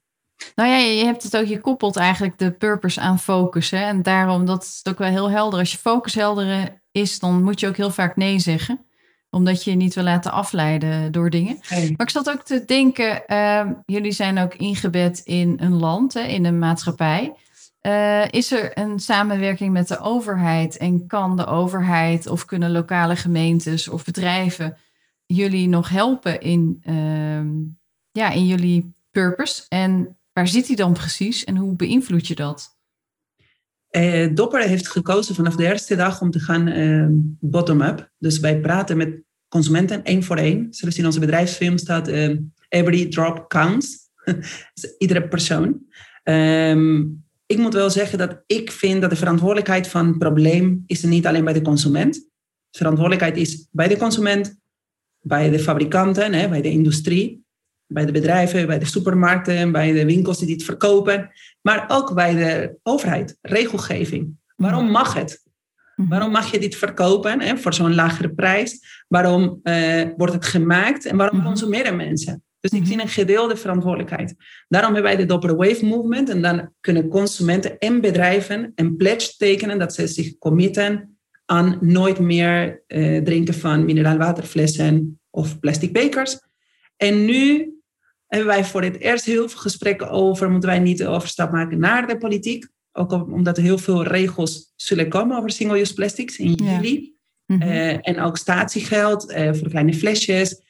[0.55, 3.69] Nou ja, je hebt het ook, je koppelt eigenlijk de purpose aan focus.
[3.69, 3.83] Hè?
[3.83, 5.59] En daarom, dat is ook wel heel helder.
[5.59, 8.85] Als je focus helder is, dan moet je ook heel vaak nee zeggen.
[9.31, 11.59] Omdat je je niet wil laten afleiden door dingen.
[11.69, 16.21] Maar ik zat ook te denken, ehm, jullie zijn ook ingebed in een land, hè,
[16.21, 17.33] in een maatschappij.
[17.81, 23.15] Eh, is er een samenwerking met de overheid en kan de overheid of kunnen lokale
[23.15, 24.77] gemeentes of bedrijven
[25.25, 27.49] jullie nog helpen in, ehm,
[28.11, 29.65] ja, in jullie purpose?
[29.67, 32.79] En waar zit die dan precies en hoe beïnvloed je dat?
[33.91, 37.07] Eh, Dopper heeft gekozen vanaf de eerste dag om te gaan eh,
[37.39, 38.11] bottom-up.
[38.17, 40.67] Dus wij praten met consumenten één voor één.
[40.69, 42.37] Zoals in onze bedrijfsfilm staat, eh,
[42.69, 43.97] every drop counts.
[44.73, 45.79] dus iedere persoon.
[46.23, 46.99] Ehm,
[47.45, 51.27] ik moet wel zeggen dat ik vind dat de verantwoordelijkheid van het probleem is niet
[51.27, 52.13] alleen bij de consument.
[52.69, 54.59] De verantwoordelijkheid is bij de consument,
[55.19, 57.45] bij de fabrikanten, hè, bij de industrie,
[57.93, 62.35] bij de bedrijven, bij de supermarkten, bij de winkels die dit verkopen maar ook bij
[62.35, 64.35] de overheid, regelgeving.
[64.55, 65.43] Waarom mag het?
[65.95, 69.03] Waarom mag je dit verkopen hè, voor zo'n lagere prijs?
[69.07, 71.45] Waarom eh, wordt het gemaakt en waarom Mhm.
[71.47, 72.43] consumeren mensen?
[72.59, 74.35] Dus ik zie een gedeelde verantwoordelijkheid.
[74.67, 79.35] Daarom hebben wij de Doppler Wave Movement en dan kunnen consumenten en bedrijven een pledge
[79.37, 86.39] tekenen dat ze zich committen aan nooit meer eh, drinken van mineraalwaterflessen of plastic bekers.
[86.97, 87.73] En nu
[88.37, 91.79] hebben wij voor het eerst heel veel gesprekken over, moeten wij niet de overstap maken
[91.79, 92.67] naar de politiek?
[92.91, 96.71] Ook om- omdat er heel veel regels zullen komen over single-use plastics in Ja.
[96.71, 97.15] juli.
[97.45, 97.61] Mhm.
[97.61, 100.61] Eh, en ook statiegeld eh, voor kleine flesjes.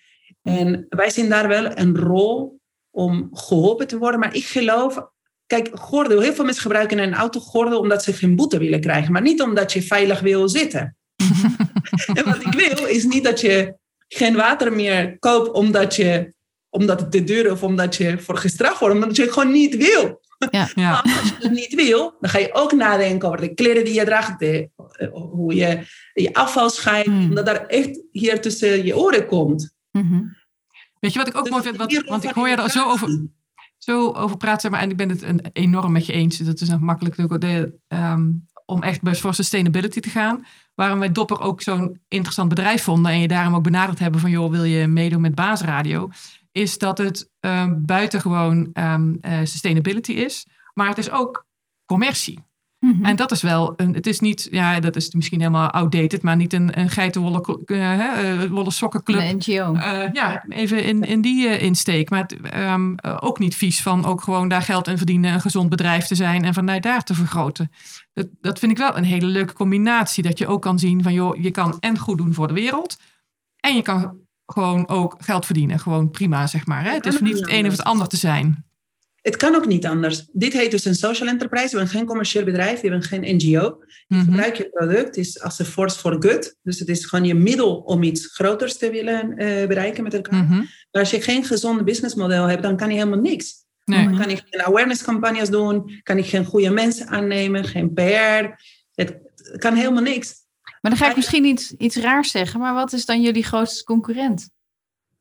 [0.42, 2.60] En wij zien daar wel een rol
[2.92, 4.20] om geholpen te worden.
[4.20, 5.08] Maar ik geloof,
[5.46, 9.12] kijk, gordel, heel veel mensen gebruiken een autogordel omdat ze geen boete willen krijgen.
[9.12, 10.96] Maar niet omdat je veilig wil zitten.
[12.18, 13.74] en wat ik wil is niet dat je
[14.08, 16.34] geen water meer koopt omdat, je,
[16.72, 18.96] omdat het te duur is of omdat je voor gestraft wordt.
[18.96, 20.22] Omdat je het gewoon niet wil.
[20.52, 23.94] Ja, als je het niet wil, dan ga je ook nadenken over de kleren die
[23.94, 27.30] je draagt, de, eh, hoe je je afval scheidt, Hmm.
[27.30, 29.74] omdat daar echt hier tussen je oren komt.
[29.92, 30.22] Mhm.
[31.00, 31.78] Weet je wat ik ook Dus mooi vind?
[31.78, 33.28] Wat, hier want ik hoor je er zo over,
[33.78, 36.38] zo over praten, zeg maar, en ik ben het een, enorm met je eens.
[36.38, 38.30] Dat is nog makkelijk de, ehm,
[38.66, 40.46] om echt best voor sustainability te gaan.
[40.76, 44.30] Waarom wij Dopper ook zo'n interessant bedrijf vonden en je daarom ook benaderd hebben van,
[44.30, 46.10] joh, wil je meedoen met Basisradio?
[46.52, 51.46] Is dat het um, buitengewoon um, uh, sustainability is, maar het is ook
[51.86, 52.50] commercie.
[52.82, 53.06] Mhm.
[53.06, 56.36] En dat is wel, een, het is niet, ja, dat is misschien helemaal outdated, maar
[56.36, 59.20] niet een, een geitenwolle eh, eh, wollen sokkenclub.
[59.20, 59.74] Een NGO.
[59.74, 62.10] Eh, ja, even in, in die eh, insteek.
[62.10, 65.42] Maar het, ehm, eh, ook niet vies van ook gewoon daar geld in verdienen, een
[65.42, 67.72] gezond bedrijf te zijn en vanuit daar te vergroten.
[68.14, 70.24] Dat, dat vind ik wel een hele leuke combinatie.
[70.24, 72.98] Dat je ook kan zien van joh, je kan en goed doen voor de wereld.
[73.60, 74.18] En je kan
[74.52, 75.80] gewoon ook geld verdienen.
[75.80, 76.84] Gewoon prima, zeg maar.
[76.84, 76.92] Hè?
[76.92, 78.66] Het is niet het een of het ander te zijn.
[79.22, 80.28] Het kan ook niet anders.
[80.32, 81.66] Dit heet dus een social enterprise.
[81.70, 83.78] We zijn geen commerciëel bedrijf, we zijn geen NGO.
[84.08, 84.24] Je Mhm.
[84.26, 86.56] gebruikt je product is als een force for good.
[86.64, 90.44] Dus het is gewoon je middel om iets groters te willen eh, bereiken met elkaar.
[90.44, 90.56] Mhm.
[90.58, 93.54] Maar als je geen gezonde businessmodel hebt, dan kan je helemaal niks.
[93.86, 94.06] Nee.
[94.06, 98.62] Dan kan je geen awareness campagnes doen, kan ik geen goede mensen aannemen, geen PR.
[98.94, 99.20] Het
[99.58, 100.34] kan helemaal niks.
[100.82, 102.60] Maar dan ga ik misschien iets, iets raars zeggen.
[102.60, 104.50] Maar wat is dan jullie grootste concurrent?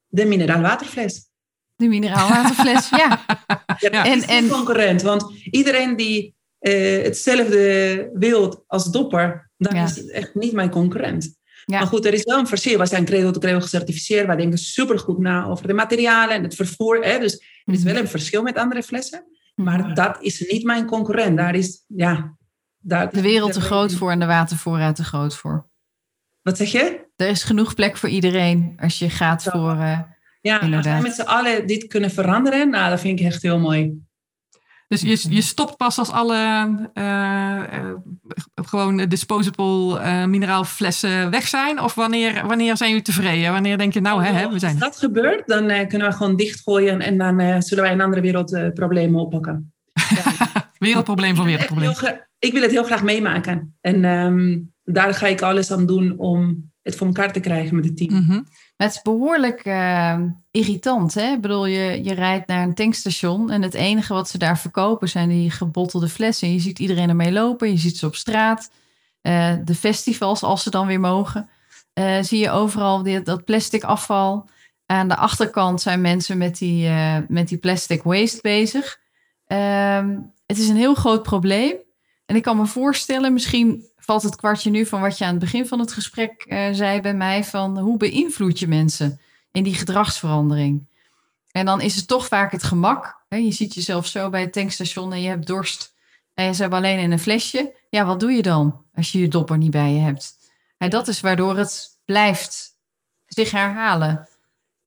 [0.09, 1.29] De mineraalwaterfles.
[1.77, 2.89] De mineraalwaterfles.
[3.03, 3.25] ja.
[3.79, 5.03] Ja, En- en, is en- en, concurrent.
[5.03, 9.85] Want iedereen die eh, hetzelfde wil als dopper, dan Ja.
[9.85, 11.39] is het echt niet mijn concurrent.
[11.65, 11.79] Ja.
[11.79, 12.77] Maar goed, er is wel een verschil.
[12.79, 14.27] Wij zijn credo to credo gecertificeerd.
[14.27, 17.05] Wij denken supergoed na over de materialen en het vervoer.
[17.05, 17.19] Hè?
[17.19, 19.25] Dus er is wel een verschil met andere flessen.
[19.55, 21.37] Maar dat is niet mijn concurrent.
[21.37, 22.39] Daar is, ja...
[22.83, 25.69] Daar, de wereld te groot voor en de watervoorraad te groot voor.
[26.43, 27.09] Wat zeg je?
[27.17, 29.51] Er is genoeg plek voor iedereen als je gaat Ja.
[29.51, 29.71] voor...
[29.77, 29.99] eh,
[30.41, 33.59] Ja, als wij met z'n allen dit kunnen veranderen, nou, dat vind ik echt heel
[33.59, 34.09] mooi.
[34.89, 36.37] Dus je, je stopt pas als alle
[36.95, 37.95] eh, eh,
[38.55, 41.81] gewoon disposable eh, mineraalflessen weg zijn?
[41.81, 43.53] Of wanneer, wanneer zijn jullie tevreden?
[43.53, 46.37] Wanneer denk je, nou, hè, hè, we zijn Als dat gebeurt, dan kunnen we gewoon
[46.37, 49.73] dichtgooien en dan eh, zullen wij in andere wereld problemen oppakken.
[50.79, 51.93] wereldprobleem voor wereldprobleem.
[52.41, 53.77] Ik wil het heel graag meemaken.
[53.81, 57.85] En ehm, daar ga ik alles aan doen om het voor elkaar te krijgen met
[57.85, 58.15] het team.
[58.15, 58.41] Mhm.
[58.77, 61.15] Het is behoorlijk eh, irritant.
[61.15, 61.33] Hè?
[61.33, 65.09] Ik bedoel, je, je rijdt naar een tankstation en het enige wat ze daar verkopen
[65.09, 66.53] zijn die gebottelde flessen.
[66.53, 68.71] Je ziet iedereen ermee lopen, je ziet ze op straat.
[69.21, 71.49] Eh, de festivals, als ze dan weer mogen,
[71.93, 74.49] eh, zie je overal dat plastic afval.
[74.87, 79.01] Aan de achterkant zijn mensen met die, eh, met die plastic waste bezig.
[79.47, 81.75] Ehm, het is een heel groot probleem.
[82.31, 85.41] En ik kan me voorstellen, misschien valt het kwartje nu van wat je aan het
[85.41, 89.21] begin van het gesprek eh, zei bij mij: van hoe beïnvloed je mensen
[89.53, 90.87] in die gedragsverandering?
[91.51, 93.25] En dan is het toch vaak het gemak.
[93.29, 93.37] Hè?
[93.37, 95.95] Je ziet jezelf zo bij het tankstation en je hebt dorst.
[96.35, 97.75] En je hebt alleen in een flesje.
[97.89, 100.37] Ja, wat doe je dan als je je dopper niet bij je hebt?
[100.79, 102.77] En dat is waardoor het blijft
[103.27, 104.29] zich herhalen.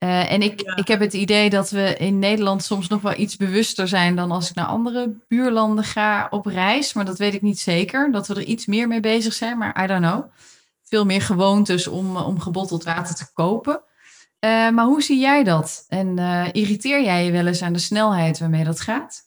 [0.04, 0.76] Eh, en ik, Ja.
[0.76, 4.32] ik heb het idee dat we in Nederland soms nog wel iets bewuster zijn dan
[4.32, 6.94] als ik naar andere buurlanden ga op reis.
[6.94, 8.12] Maar dat weet ik niet zeker.
[8.12, 10.24] Dat we er iets meer mee bezig zijn, maar I don't know.
[10.84, 13.82] Veel meer gewoontes om, om gebotteld water te kopen.
[14.40, 15.86] Eh, maar hoe zie jij dat?
[15.88, 19.22] En eh, irriteer jij je wel eens aan de snelheid waarmee dat gaat?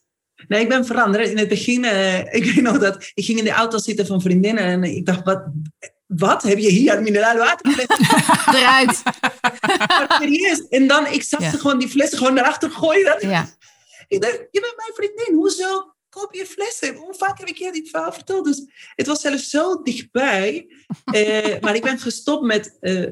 [0.49, 1.29] Nee, ik ben veranderd.
[1.29, 4.21] In het begin, eh, ik weet nog dat ik ging in de auto zitten van
[4.21, 5.45] vriendinnen en ik dacht, wat,
[6.07, 7.87] wat heb je hier mineraal water?
[8.55, 9.03] Eruit!
[10.21, 10.69] Serieus.
[10.69, 11.51] En dan, ik zag Ja.
[11.51, 13.29] ze gewoon die flessen gewoon naar achter gooien.
[13.29, 13.49] Ja,
[14.09, 16.95] Ik dacht, je bent mijn vriendin, hoezo koop je flessen?
[16.95, 18.45] Hoe vaak heb ik je dit verhaal verteld?
[18.45, 18.63] Dus
[18.95, 20.67] het was zelfs zo dichtbij.
[21.05, 23.07] Eh, maar ik ben gestopt met eh,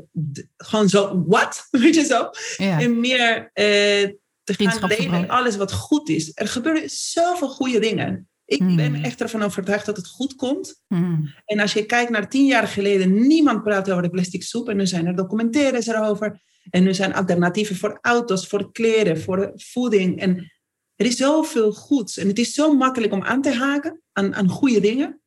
[0.57, 1.67] gewoon zo, wat?
[1.71, 2.31] Weet je zo?
[2.57, 2.81] ja.
[2.81, 4.09] En meer eh,
[4.45, 6.31] te gaan leven in alles wat goed is.
[6.35, 8.29] Er gebeuren zoveel goede dingen.
[8.47, 8.77] Ik Hmm.
[8.77, 10.83] ben echt ervan overtuigd dat het goed komt.
[10.87, 11.35] Hmm.
[11.45, 14.69] En als je kijkt naar tien jaar geleden, niemand praat over de plastic soep.
[14.69, 16.41] En nu zijn er documentaires erover.
[16.71, 20.21] En nu zijn alternatieven voor auto's, voor kleren, voor voeding.
[20.21, 20.53] En
[20.97, 22.17] er is zoveel goeds.
[22.19, 25.21] En het is zo makkelijk om aan te haken aan, aan goede dingen.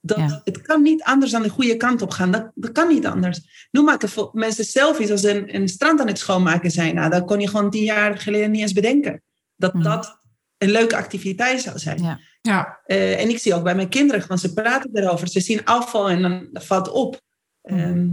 [0.00, 0.40] Dat Ja.
[0.44, 2.30] Het kan niet anders dan de goede kant op gaan.
[2.30, 3.68] Dat, dat kan niet anders.
[3.70, 6.94] Nu maken mensen selfies als ze een, een strand aan het schoonmaken zijn.
[6.94, 9.22] Nou, dat kon je gewoon tien jaar geleden niet eens bedenken.
[9.56, 9.82] Dat Mhm.
[9.82, 10.18] dat
[10.58, 12.02] een leuke activiteit zou zijn.
[12.02, 12.20] Ja.
[12.40, 15.28] Ja, Eh, en ik zie ook bij mijn kinderen, gewoon ze praten erover.
[15.28, 17.20] Ze zien afval en dan dat valt op.
[17.62, 17.78] Mhm.
[17.78, 18.08] Ehm,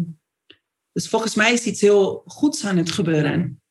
[0.92, 3.62] dus volgens mij is iets heel goeds aan het gebeuren.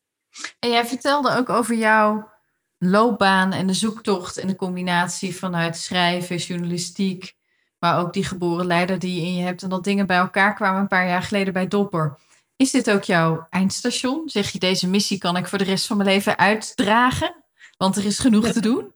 [0.59, 2.29] En jij vertelde ook over jouw
[2.77, 7.35] loopbaan en de zoektocht en de combinatie vanuit schrijven, journalistiek,
[7.79, 10.55] maar ook die geboren leider die je in je hebt en dat dingen bij elkaar
[10.55, 12.17] kwamen een paar jaar geleden bij Dopper.
[12.55, 14.29] Is dit ook jouw eindstation?
[14.29, 17.43] Zeg je deze missie kan ik voor de rest van mijn leven uitdragen?
[17.77, 18.95] Want er is genoeg te doen.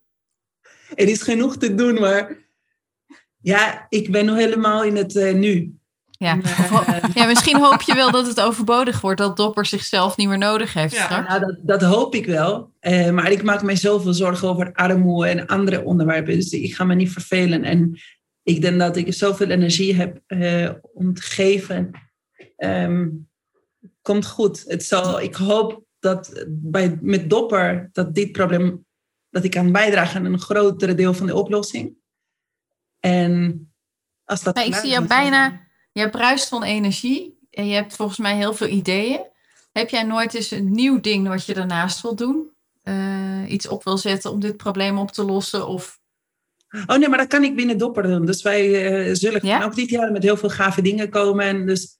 [0.95, 2.38] Er is genoeg te doen, maar
[3.41, 5.75] ja, ik ben nu helemaal in het eh, nu.
[6.17, 6.38] Ja.
[7.13, 10.73] Ja, misschien hoop je wel dat het overbodig wordt, dat Dopper zichzelf niet meer nodig
[10.73, 11.06] heeft Ja.
[11.06, 11.27] straks.
[11.27, 12.71] nou, dat, dat hoop ik wel.
[12.80, 16.36] Eh, maar ik maak mij zoveel zorgen over armoede en andere onderwerpen.
[16.36, 17.63] Dus ik ga me niet vervelen.
[17.63, 17.99] En
[18.43, 21.91] ik denk dat ik zoveel energie heb eh, om te geven.
[22.58, 23.08] Ehm,
[24.01, 24.63] komt goed.
[24.67, 28.86] Het zal, ik hoop dat bij, met Dopper dat dit probleem,
[29.32, 31.98] dat ik kan bijdragen aan een grotere deel van de oplossing.
[33.00, 33.65] En
[34.26, 38.36] als dat ik zie dan- bijna, je bruist van energie en je hebt volgens mij
[38.36, 39.20] heel veel ideeën.
[39.72, 42.50] Heb jij nooit eens een nieuw ding wat je daarnaast wil doen?
[42.84, 45.67] Eh, iets op wil zetten om dit probleem op te lossen?
[45.67, 46.00] Of
[46.88, 48.26] Oh nee, maar dat kan ik binnen Dopper doen.
[48.26, 49.63] Dus wij eh, zullen Ja?
[49.63, 51.46] ook dit jaar met heel veel gave dingen komen.
[51.46, 51.98] En dus,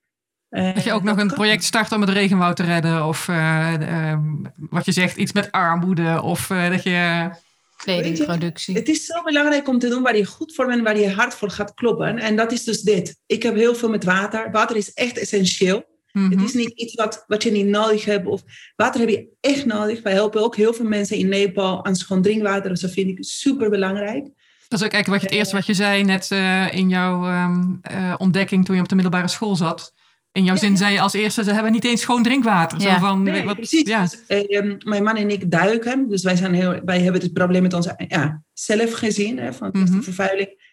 [0.52, 3.06] Dat je ook nog een project start om het regenwoud te redden.
[3.06, 3.74] Of eh,
[4.12, 4.20] eh,
[4.56, 6.22] wat je zegt, iets met armoede.
[6.22, 7.30] Of eh, dat je...
[7.78, 8.76] kledingproductie?
[8.76, 11.12] Het is zo belangrijk om te doen waar je goed voor bent en waar je
[11.12, 12.18] hart voor gaat kloppen.
[12.18, 13.16] En dat is dus dit.
[13.26, 14.52] Ik heb heel veel met water.
[14.52, 15.84] Water is echt essentieel.
[16.12, 16.30] Mhm.
[16.32, 18.28] Het is niet iets wat, wat je niet nodig hebt.
[18.28, 18.42] Of,
[18.76, 20.02] water heb je echt nodig.
[20.02, 22.70] Wij helpen ook heel veel mensen in Nepal aan schoon drinkwater.
[22.70, 24.24] Dus dat vind ik super belangrijk.
[24.68, 27.26] Dat is ook eigenlijk wat je, het eerste wat je zei net eh, in jouw
[27.26, 29.94] ehm, eh, ontdekking toen je op de middelbare school zat.
[30.34, 32.82] In jouw Ja, zin zei je als eerste, ze hebben niet eens schoon drinkwater.
[32.82, 32.94] Ja.
[32.94, 33.88] Zo van, Nee, wat, precies.
[33.88, 34.02] Ja.
[34.02, 36.10] Dus, eh, mijn man en ik duiken.
[36.10, 39.38] Dus wij, zijn heel, wij hebben het probleem met onze ja, zelf gezien.
[39.38, 40.02] Hè, van Mhm.
[40.02, 40.70] vervuiling.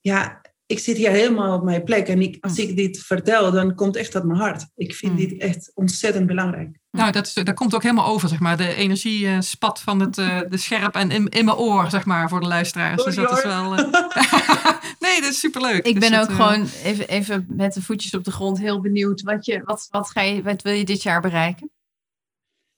[0.00, 2.08] Ja, ik zit hier helemaal op mijn plek.
[2.08, 4.66] En ik, als ik dit vertel, dan komt echt uit mijn hart.
[4.76, 5.20] Ik vind Mhm.
[5.28, 6.78] dit echt ontzettend belangrijk.
[6.90, 8.56] Nou, dat, is, dat komt ook helemaal over, zeg maar.
[8.56, 12.04] De energie eh, spat van het, eh, de scherp en in, in mijn oor, zeg
[12.04, 13.04] maar, voor de luisteraars.
[13.04, 13.74] Dus dat is wel...
[13.76, 13.78] eh,
[15.04, 15.86] nee, dat is superleuk.
[15.86, 19.22] Ik Dus ben ook gewoon even, even met de voetjes op de grond heel benieuwd.
[19.22, 21.70] Wat, je, wat, wat, ga je, wat wil je dit jaar bereiken?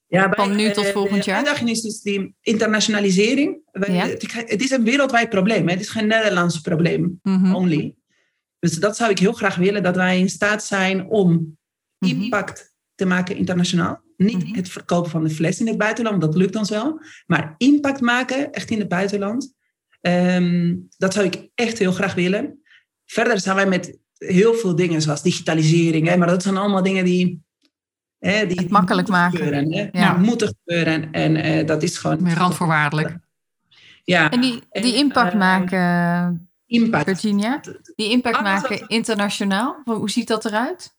[0.09, 1.37] Ja, Van nu tot eh, volgend de jaar?
[1.37, 3.59] uitdaging is dus die internationalisering.
[3.73, 4.07] Ja.
[4.07, 5.66] het, is een wereldwijd probleem.
[5.66, 5.73] hè.
[5.73, 7.19] Het is geen Nederlands probleem.
[7.23, 7.55] mhm.
[7.55, 7.95] only.
[8.59, 11.57] Dus dat zou ik heel graag willen, dat wij in staat zijn om
[11.99, 12.21] Mhm.
[12.23, 14.01] impact te maken internationaal.
[14.16, 14.55] Niet Mhm.
[14.57, 17.01] het verkopen van de fles in het buitenland, dat lukt ons wel.
[17.27, 19.55] Maar impact maken, echt in het buitenland.
[20.01, 22.61] ehm, dat zou ik echt heel graag willen.
[23.05, 26.09] Verder zijn wij met heel veel dingen, zoals digitalisering.
[26.09, 27.42] Hè, maar dat zijn allemaal dingen die...
[28.27, 29.39] Hè, die Het makkelijk maken.
[29.39, 29.89] Gebeuren, hè.
[29.93, 30.15] Ja.
[30.15, 31.12] Die moeten gebeuren.
[31.12, 32.23] En eh, dat is gewoon...
[32.23, 33.17] Meer randvoorwaardelijk.
[34.05, 37.05] Ja, En die, die En, impact eh, maken, impact.
[37.05, 37.61] Virginia,
[37.97, 40.95] die impact maken internationaal, hoe ziet dat eruit?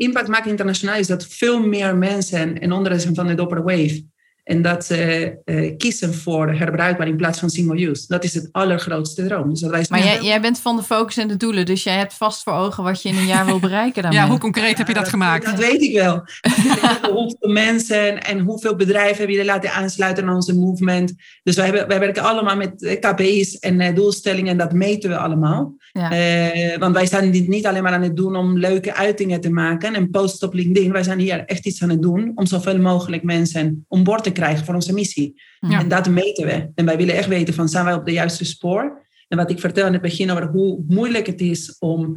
[0.00, 4.04] impact maken internationaal is dat veel meer mensen en onderdelen van de Dopper Wave
[4.50, 8.04] en dat ze eh, kiezen voor herbruikbaar in plaats van single use.
[8.08, 9.50] Dat is het allergrootste droom.
[9.50, 11.96] Dus dat wij Maar jij, jij bent van de focus en de doelen, dus jij
[11.96, 14.20] hebt vast voor ogen wat je in een jaar wil bereiken daarmee.
[14.20, 15.44] Ja, hoe concreet heb je dat gemaakt?
[15.44, 16.24] Dat weet ik wel.
[17.12, 21.14] hoeveel mensen en hoeveel bedrijven hebben jullie laten aansluiten aan onze movement.
[21.42, 25.10] Dus wij, hebben, wij werken allemaal met eh, KPI's en eh, doelstellingen en dat meten
[25.10, 25.74] we allemaal.
[25.92, 26.10] Ja.
[26.10, 29.50] Eh, want wij zijn dit niet alleen maar aan het doen om leuke uitingen te
[29.50, 30.92] maken en posts op LinkedIn.
[30.92, 34.30] Wij zijn hier echt iets aan het doen om zoveel mogelijk mensen om boord te
[34.30, 35.42] krijgen voor onze missie.
[35.60, 35.80] Ja.
[35.80, 36.70] En dat meten we.
[36.74, 39.06] En wij willen echt weten van zijn wij op de juiste spoor.
[39.28, 42.16] En wat ik vertel in het begin over hoe moeilijk het is om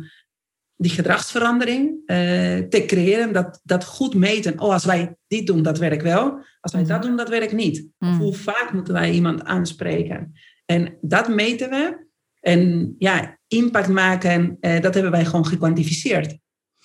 [0.75, 2.17] die gedragsverandering eh,
[2.59, 4.59] te creëren, dat, dat goed meten.
[4.59, 6.38] Oh, als wij dit doen, dat werkt wel.
[6.59, 6.91] Als wij Mhm.
[6.91, 7.88] dat doen, dat werkt niet.
[7.99, 8.17] Of Mm.
[8.19, 10.33] hoe vaak moeten wij iemand aanspreken?
[10.65, 12.07] En dat meten we.
[12.39, 16.38] En ja, impact maken, eh, dat hebben wij gewoon gekwantificeerd.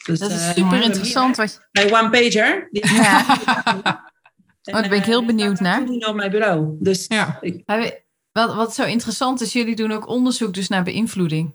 [0.06, 1.36] Dus, Dat is eh, super interessant.
[1.36, 2.68] Wat, Bij One Pager.
[2.70, 3.24] Die, ja.
[4.68, 6.08] En, Oh, daar ben ik heel eh, benieuwd die staat naar.
[6.08, 6.76] op mijn bureau.
[6.80, 7.38] Dus Ja.
[7.40, 7.62] ik,
[8.32, 11.54] wat, wat zo interessant is, jullie doen ook onderzoek dus naar beïnvloeding.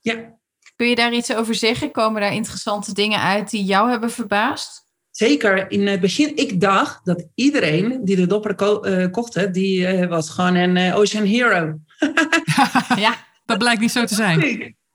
[0.00, 0.36] ja,
[0.76, 1.90] Kun je daar iets over zeggen?
[1.90, 4.86] Komen daar interessante dingen uit die jou hebben verbaasd?
[5.10, 9.86] Zeker, in het begin, ik dacht dat iedereen die de dopper ko eh, kocht, die
[9.86, 11.78] eh, was gewoon een Ocean Hero.
[12.96, 13.26] Ja.
[13.44, 14.38] Dat blijkt niet zo te zijn.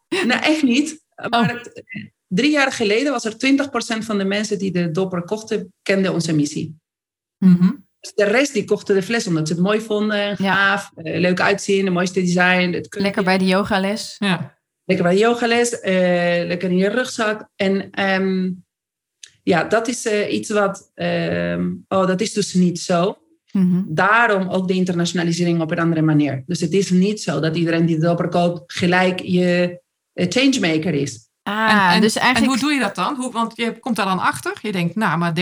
[0.10, 1.04] nou, echt niet.
[1.16, 1.30] Oh.
[1.30, 1.84] Maar het-
[2.28, 6.34] drie jaar geleden was er 20% van de mensen die de dopper kochten, kenden onze
[6.34, 6.82] missie.
[7.44, 7.72] Mhm.
[8.00, 11.42] Dus de rest die kochten de fles omdat ze het mooi vonden, gaaf, eh, leuk
[11.42, 12.72] uitzien, de mooiste design.
[12.72, 14.16] Het Lekker bij de yogales.
[14.20, 14.58] Ja.
[14.86, 15.94] Lekker bij de yogales, eh,
[16.46, 17.50] lekker in je rugzak.
[17.56, 18.52] En ehm,
[19.44, 20.92] ja, dat is eh, iets wat...
[20.94, 23.18] ehm, oh, dat is dus niet zo.
[23.52, 23.84] Mhm.
[23.88, 26.44] Daarom ook de internationalisering op een andere manier.
[26.46, 29.82] Dus het is niet zo dat iedereen die het opkoopt gelijk je
[30.14, 31.30] changemaker is.
[31.44, 32.52] Ah, en, en, dus en eigenlijk...
[32.54, 33.16] hoe doe je dat dan?
[33.16, 34.54] Hoe, want je komt daar dan achter.
[34.62, 35.42] Je denkt, nou, maar 30%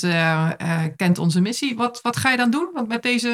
[0.00, 1.76] eh, eh, kent onze missie.
[1.76, 2.70] Wat, wat ga je dan doen?
[2.74, 3.28] Want met deze...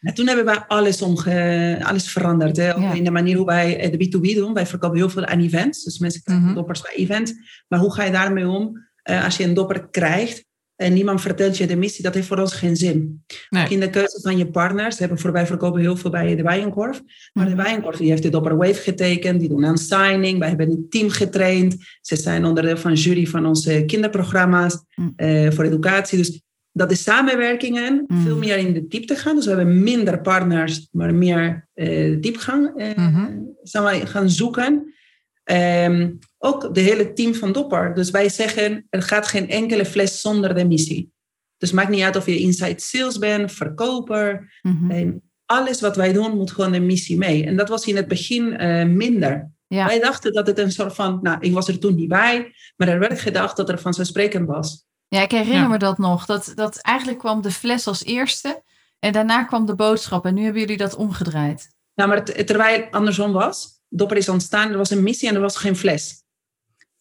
[0.00, 2.56] En toen hebben wij alles, omge, alles veranderd.
[2.56, 2.66] Hè?
[2.66, 2.92] Ja.
[2.92, 4.52] In de manier hoe wij eh, de B2B doen.
[4.54, 5.84] Wij verkopen heel veel aan events.
[5.84, 6.54] Dus mensen krijgen Mhm.
[6.54, 7.32] doppers bij events.
[7.68, 10.44] Maar hoe ga je daarmee om eh, als je een dopper krijgt
[10.78, 12.02] en niemand vertelt je de missie?
[12.04, 13.24] Dat heeft voor ons geen zin.
[13.50, 13.64] Nee.
[13.64, 14.98] Ook in de keuze van je partners.
[14.98, 17.02] Hebben voor, wij verkopen heel veel bij de Bijenkorf.
[17.32, 17.62] Maar de Mhm.
[17.62, 19.40] Bijenkorf die heeft de dopper wave getekend.
[19.40, 20.38] Die doen aan signing.
[20.38, 21.76] Wij hebben een team getraind.
[22.00, 25.08] Ze zijn onderdeel van jury van onze kinderprogramma's Mhm.
[25.16, 26.18] eh, voor educatie.
[26.18, 26.42] Dus
[26.72, 28.22] dat de samenwerkingen Mhm.
[28.22, 29.34] veel meer in de diepte gaan.
[29.36, 33.26] Dus we hebben minder partners, maar meer eh, diepgang eh, Mhm.
[33.62, 34.94] zijn wij gaan zoeken.
[35.44, 37.94] Ehm, ook de hele team van Dopper.
[37.94, 41.12] Dus wij zeggen, er gaat geen enkele fles zonder de missie.
[41.56, 44.58] Dus het maakt niet uit of je inside sales bent, verkoper.
[44.62, 44.90] Mhm.
[44.90, 47.44] En alles wat wij doen moet gewoon de missie mee.
[47.44, 49.50] En dat was in het begin eh, minder.
[49.66, 49.86] Ja.
[49.86, 52.88] Wij dachten dat het een soort van, nou, ik was er toen niet bij, maar
[52.88, 54.86] er werd gedacht dat er vanzelfsprekend was.
[55.08, 55.68] Ja, ik herinner Ja.
[55.68, 56.26] me dat nog.
[56.26, 58.62] Dat, dat eigenlijk kwam de fles als eerste.
[58.98, 60.24] En daarna kwam de boodschap.
[60.26, 61.68] En nu hebben jullie dat omgedraaid.
[61.94, 65.34] Nou, maar het, terwijl het andersom was, Dopper is ontstaan, er was een missie en
[65.34, 66.22] er was geen fles.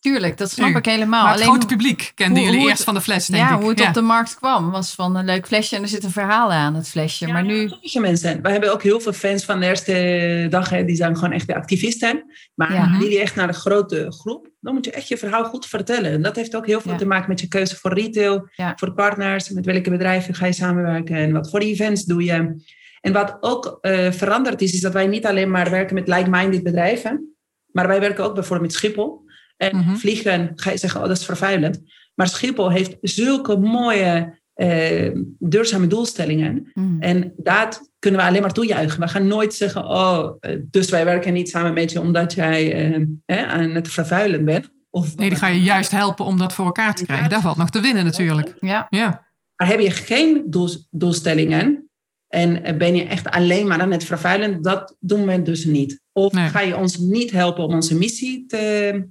[0.08, 1.24] Tuurlijk, dat snap ik helemaal.
[1.24, 3.44] maar het Alleen grote publiek kenden hoe- jullie hoe eerst het- van de fles, denk
[3.50, 3.60] ja, ik.
[3.62, 6.12] hoe het op de markt kwam, was van een leuk flesje en er zit een
[6.12, 7.28] verhaal aan het flesje.
[7.28, 10.86] maar nu, Sommige mensen, we hebben ook heel veel fans van de eerste dag, hè,
[10.86, 12.24] die zijn gewoon echt de activisten.
[12.56, 12.98] Maar Ja.
[13.00, 16.12] die die echt naar de grote groep, dan moet je echt je verhaal goed vertellen.
[16.12, 16.98] En dat heeft ook heel veel Ja.
[16.98, 18.74] te maken met je keuze voor retail, Ja.
[18.76, 22.66] voor partners, met welke bedrijven ga je samenwerken en wat voor events doe je.
[23.02, 26.64] En wat ook eh, veranderd is, is dat wij niet alleen maar werken met like-minded
[26.64, 27.36] bedrijven,
[27.72, 29.26] maar wij werken ook bijvoorbeeld met Schiphol.
[29.58, 29.96] En Mhm.
[29.96, 31.80] vliegen, ga je zeggen, oh, dat is vervuilend.
[32.16, 36.70] Maar Schiphol heeft zulke mooie eh, duurzame doelstellingen.
[36.74, 36.98] Hmm.
[37.02, 39.00] En dat kunnen we alleen maar toejuichen.
[39.00, 42.74] We gaan nooit zeggen, oh, eh, dus wij werken niet samen met je omdat jij
[42.94, 44.70] eh, hè, aan het vervuilen bent.
[44.90, 47.30] Of, Nee, die ga je juist helpen om dat voor elkaar te krijgen.
[47.30, 48.54] Daar valt nog te winnen natuurlijk.
[48.60, 51.90] ja, Ja, Maar heb je geen doel- doelstellingen
[52.28, 56.02] en eh, ben je echt alleen maar aan het vervuilen, dat doen we dus niet.
[56.12, 56.48] Of Nee.
[56.50, 59.08] ga je ons niet helpen om onze missie te,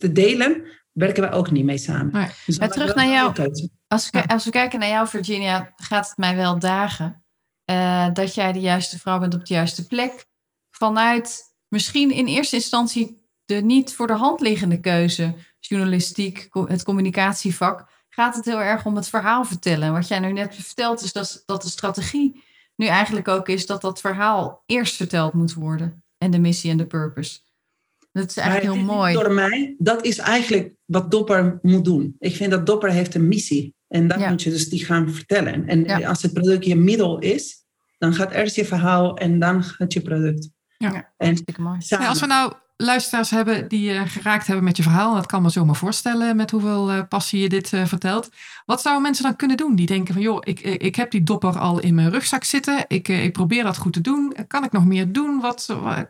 [0.00, 2.30] te delen, werken we ook niet mee samen.
[2.46, 3.34] Dus Maar dat terug naar jou.
[3.88, 4.24] Als we, Ja.
[4.24, 7.24] als we kijken naar jou, Virginia, gaat het mij wel dagen.
[7.64, 10.26] eh, dat jij de juiste vrouw bent op de juiste plek.
[10.70, 17.86] Vanuit misschien in eerste instantie de niet voor de hand liggende keuze, journalistiek, het communicatievak,
[18.08, 19.92] gaat het heel erg om het verhaal vertellen.
[19.92, 22.44] Wat jij nu net vertelt, is dat, dat de strategie
[22.76, 26.04] nu eigenlijk ook is dat dat verhaal eerst verteld moet worden.
[26.18, 27.38] En de missie en de purpose.
[28.20, 29.12] Dat is eigenlijk Maar heel het is mooi.
[29.14, 32.16] niet Door mij, dat is eigenlijk wat Dopper moet doen.
[32.18, 33.74] Ik vind dat Dopper heeft een missie.
[33.88, 34.28] En dat Ja.
[34.30, 35.68] moet je dus die gaan vertellen.
[35.68, 36.08] En Ja.
[36.08, 37.64] als het product je middel is,
[37.98, 40.50] dan gaat eerst je verhaal en dan gaat je product.
[40.78, 41.12] Ja.
[41.16, 41.78] En mooi.
[41.80, 45.42] Ja, als we nou luisteraars hebben die je geraakt hebben met je verhaal, dat kan
[45.42, 48.28] me zomaar voorstellen met hoeveel eh, passie je dit eh, vertelt.
[48.66, 49.76] Wat zouden mensen dan kunnen doen?
[49.76, 52.84] Die denken van, joh, ik, ik heb die dopper al in mijn rugzak zitten.
[52.88, 54.34] Ik, eh, ik probeer dat goed te doen.
[54.46, 55.40] Kan ik nog meer doen?
[55.40, 56.08] Wat, wa-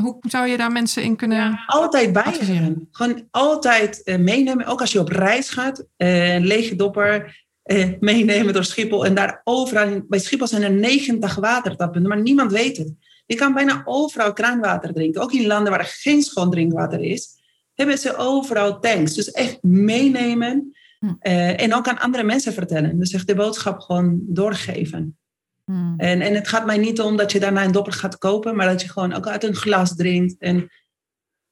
[0.00, 1.60] hoe zou je daar mensen in kunnen...
[1.66, 2.88] altijd bij Adviseren.
[2.90, 4.66] Gewoon altijd eh, meenemen.
[4.66, 5.84] Ook als je op reis gaat.
[5.96, 9.06] een lege dopper eh, meenemen door Schiphol.
[9.06, 10.02] En daar overal...
[10.08, 12.02] Bij Schiphol zijn er 90 watertappen.
[12.02, 12.92] Maar niemand weet het.
[13.26, 15.22] Je kan bijna overal kraanwater drinken.
[15.22, 17.28] Ook in landen waar er geen schoon drinkwater is.
[17.74, 19.14] Hebben ze overal tanks.
[19.14, 20.76] Dus echt meenemen.
[20.98, 21.14] Hm.
[21.18, 22.98] eh, en ook aan andere mensen vertellen.
[22.98, 25.18] Dus echt de boodschap gewoon doorgeven.
[25.66, 25.94] Hmm.
[25.96, 28.66] En, en het gaat mij niet om dat je daarna een dopper gaat kopen, maar
[28.66, 30.38] dat je gewoon ook uit een glas drinkt.
[30.38, 30.68] En,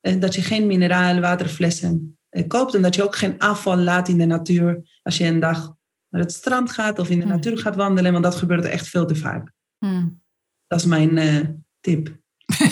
[0.00, 2.74] en dat je geen mineraalwaterflessen eh, koopt.
[2.74, 5.74] En dat je ook geen afval laat in de natuur als je een dag
[6.08, 7.32] naar het strand gaat of in de Hmm.
[7.32, 8.12] natuur gaat wandelen.
[8.12, 9.52] Want dat gebeurt echt veel te vaak.
[9.78, 10.22] Hmm.
[10.66, 11.40] Dat is mijn eh,
[11.80, 12.16] tip.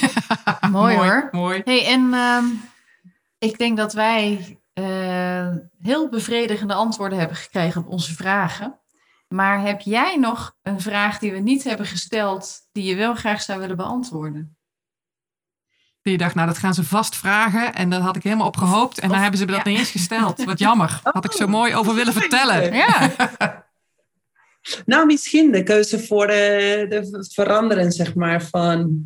[0.71, 1.29] Mooi, hoor.
[1.31, 1.61] Mooi.
[1.65, 2.45] Hey, en ehm,
[3.39, 8.81] ik denk dat wij eh, heel bevredigende antwoorden hebben gekregen op onze vragen.
[9.33, 13.43] Maar heb jij nog een vraag die we niet hebben gesteld, die je wel graag
[13.43, 14.57] zou willen beantwoorden?
[16.03, 17.75] Die je dacht, nou dat gaan ze vast vragen.
[17.75, 18.99] En daar had ik helemaal op gehoopt.
[18.99, 19.71] En dan Of- hebben ze me dat ja.
[19.71, 20.45] niet eens gesteld.
[20.45, 21.01] Wat jammer.
[21.03, 22.75] Had ik zo mooi over willen vertellen.
[22.75, 23.11] Ja,
[24.87, 29.05] Nou, misschien de keuze voor eh, de, het veranderen, zeg maar, van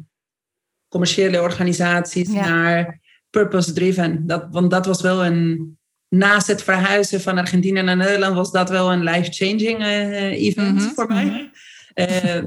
[0.88, 2.48] commerciële organisaties Ja.
[2.48, 3.00] naar
[3.30, 4.26] purpose-driven.
[4.26, 5.78] Dat, want dat was wel een.
[6.16, 10.94] Naast het verhuizen van Argentinië naar Nederland was dat wel een life-changing eh, event Mhm,
[10.94, 11.50] voor mij.
[11.94, 12.42] Eh,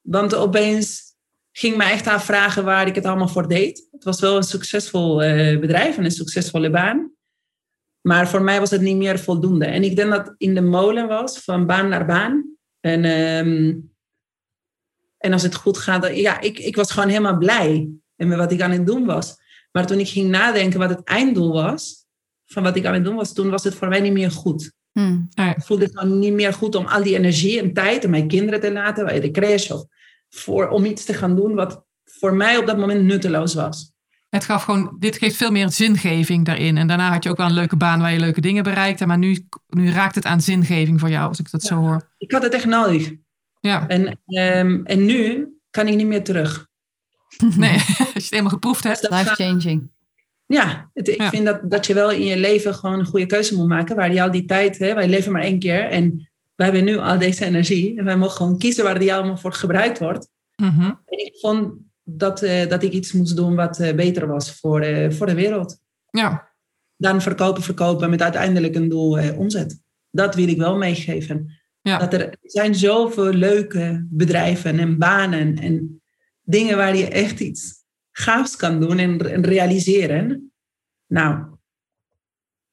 [0.00, 1.02] want opeens
[1.52, 3.88] ging me echt afvragen waar ik het allemaal voor deed.
[3.90, 7.12] Het was wel een succesvol eh, bedrijf en een succesvolle baan.
[8.00, 9.64] Maar voor mij was het niet meer voldoende.
[9.64, 12.56] En ik denk dat het in de molen was, van baan naar baan.
[12.80, 13.74] En, ehm,
[15.18, 18.52] en als het goed gaat, dan, ja, ik, ik was gewoon helemaal blij met wat
[18.52, 19.36] ik aan het doen was.
[19.72, 22.03] Maar toen ik ging nadenken wat het einddoel was,
[22.46, 24.72] van wat ik aan het doen was, toen was het voor mij niet meer goed.
[24.92, 25.28] Hmm.
[25.34, 28.28] Ik voelde het gewoon niet meer goed om al die energie en tijd en mijn
[28.28, 29.84] kinderen te laten bij de crash of
[30.28, 33.92] voor, om iets te gaan doen wat voor mij op dat moment nutteloos was.
[34.28, 36.76] Het gaf gewoon, dit geeft veel meer zingeving daarin.
[36.76, 39.06] En daarna had je ook wel een leuke baan waar je leuke dingen bereikte.
[39.06, 42.14] Maar nu, nu raakt het aan zingeving voor jou, als ik dat zo hoor.
[42.18, 43.12] Ik had het echt nodig.
[43.60, 46.66] Ja, En, ehm, en nu kan ik niet meer terug.
[47.56, 49.10] nee, als je het eenmaal geproefd hebt.
[49.10, 49.90] Life changing.
[50.46, 51.28] Ja, het, ik Ja.
[51.28, 53.96] vind dat, dat je wel in je leven gewoon een goede keuze moet maken.
[53.96, 55.84] Waar je al die tijd, hè, wij leven maar één keer.
[55.84, 57.98] En wij hebben nu al deze energie.
[57.98, 60.28] En wij mogen gewoon kiezen waar die allemaal voor gebruikt wordt.
[60.56, 60.82] Mhm.
[60.82, 61.72] En ik vond
[62.02, 65.34] dat, eh, dat ik iets moest doen wat eh, beter was voor, eh, voor de
[65.34, 65.78] wereld.
[66.10, 66.52] Ja,
[66.96, 69.80] Dan verkopen, verkopen met uiteindelijk een doel omzet.
[70.10, 71.60] Dat wil ik wel meegeven.
[71.80, 71.98] Ja.
[71.98, 76.02] Dat er zijn zoveel leuke bedrijven en banen en
[76.42, 77.83] dingen waar je echt iets
[78.16, 80.52] gaafs kan doen en, en realiseren.
[81.08, 81.38] Nou,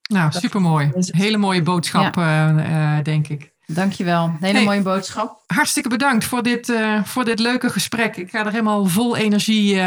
[0.09, 0.91] Nou, supermooi.
[0.95, 3.51] Hele mooie boodschap, eh, eh, denk ik.
[3.65, 4.35] Dankjewel.
[4.39, 4.65] Hele Hey.
[4.65, 5.43] mooie boodschap.
[5.45, 8.17] Hartstikke bedankt voor dit, eh, voor dit leuke gesprek.
[8.17, 9.81] Ik ga er helemaal vol energie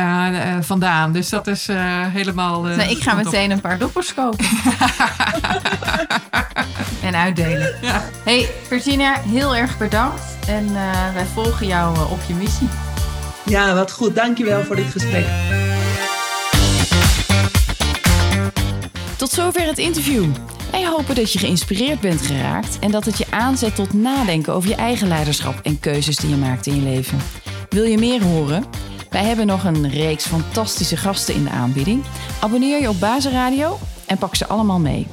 [0.60, 1.12] vandaan.
[1.12, 1.66] Dus dat is
[2.12, 2.62] helemaal...
[2.62, 3.24] Nee, ik ga op.
[3.24, 4.44] meteen een paar doppers kopen.
[7.08, 7.74] en uitdelen.
[7.82, 8.02] Ja.
[8.24, 10.22] Hey, Virginia, heel erg bedankt.
[10.48, 10.72] En
[11.14, 12.68] wij volgen jou op je missie.
[13.44, 14.14] Ja, wat goed.
[14.14, 15.26] Dankjewel voor dit gesprek.
[19.16, 20.24] Tot zover het interview.
[20.70, 24.68] Wij hopen dat je geïnspireerd bent geraakt en dat het je aanzet tot nadenken over
[24.68, 27.18] je eigen leiderschap en keuzes die je maakt in je leven.
[27.68, 28.64] Wil je meer horen?
[29.10, 32.04] Wij hebben nog een reeks fantastische gasten in de aanbieding.
[32.40, 35.06] Abonneer je op Bazenradio en pak ze allemaal mee.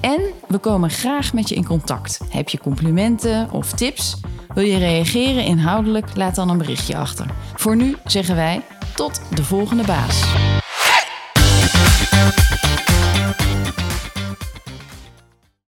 [0.00, 2.20] En we komen graag met je in contact.
[2.28, 4.20] Heb je complimenten of tips?
[4.54, 6.16] Wil je reageren inhoudelijk?
[6.16, 7.26] Laat dan een berichtje achter.
[7.54, 8.62] Voor nu zeggen wij
[8.94, 10.24] tot de volgende baas.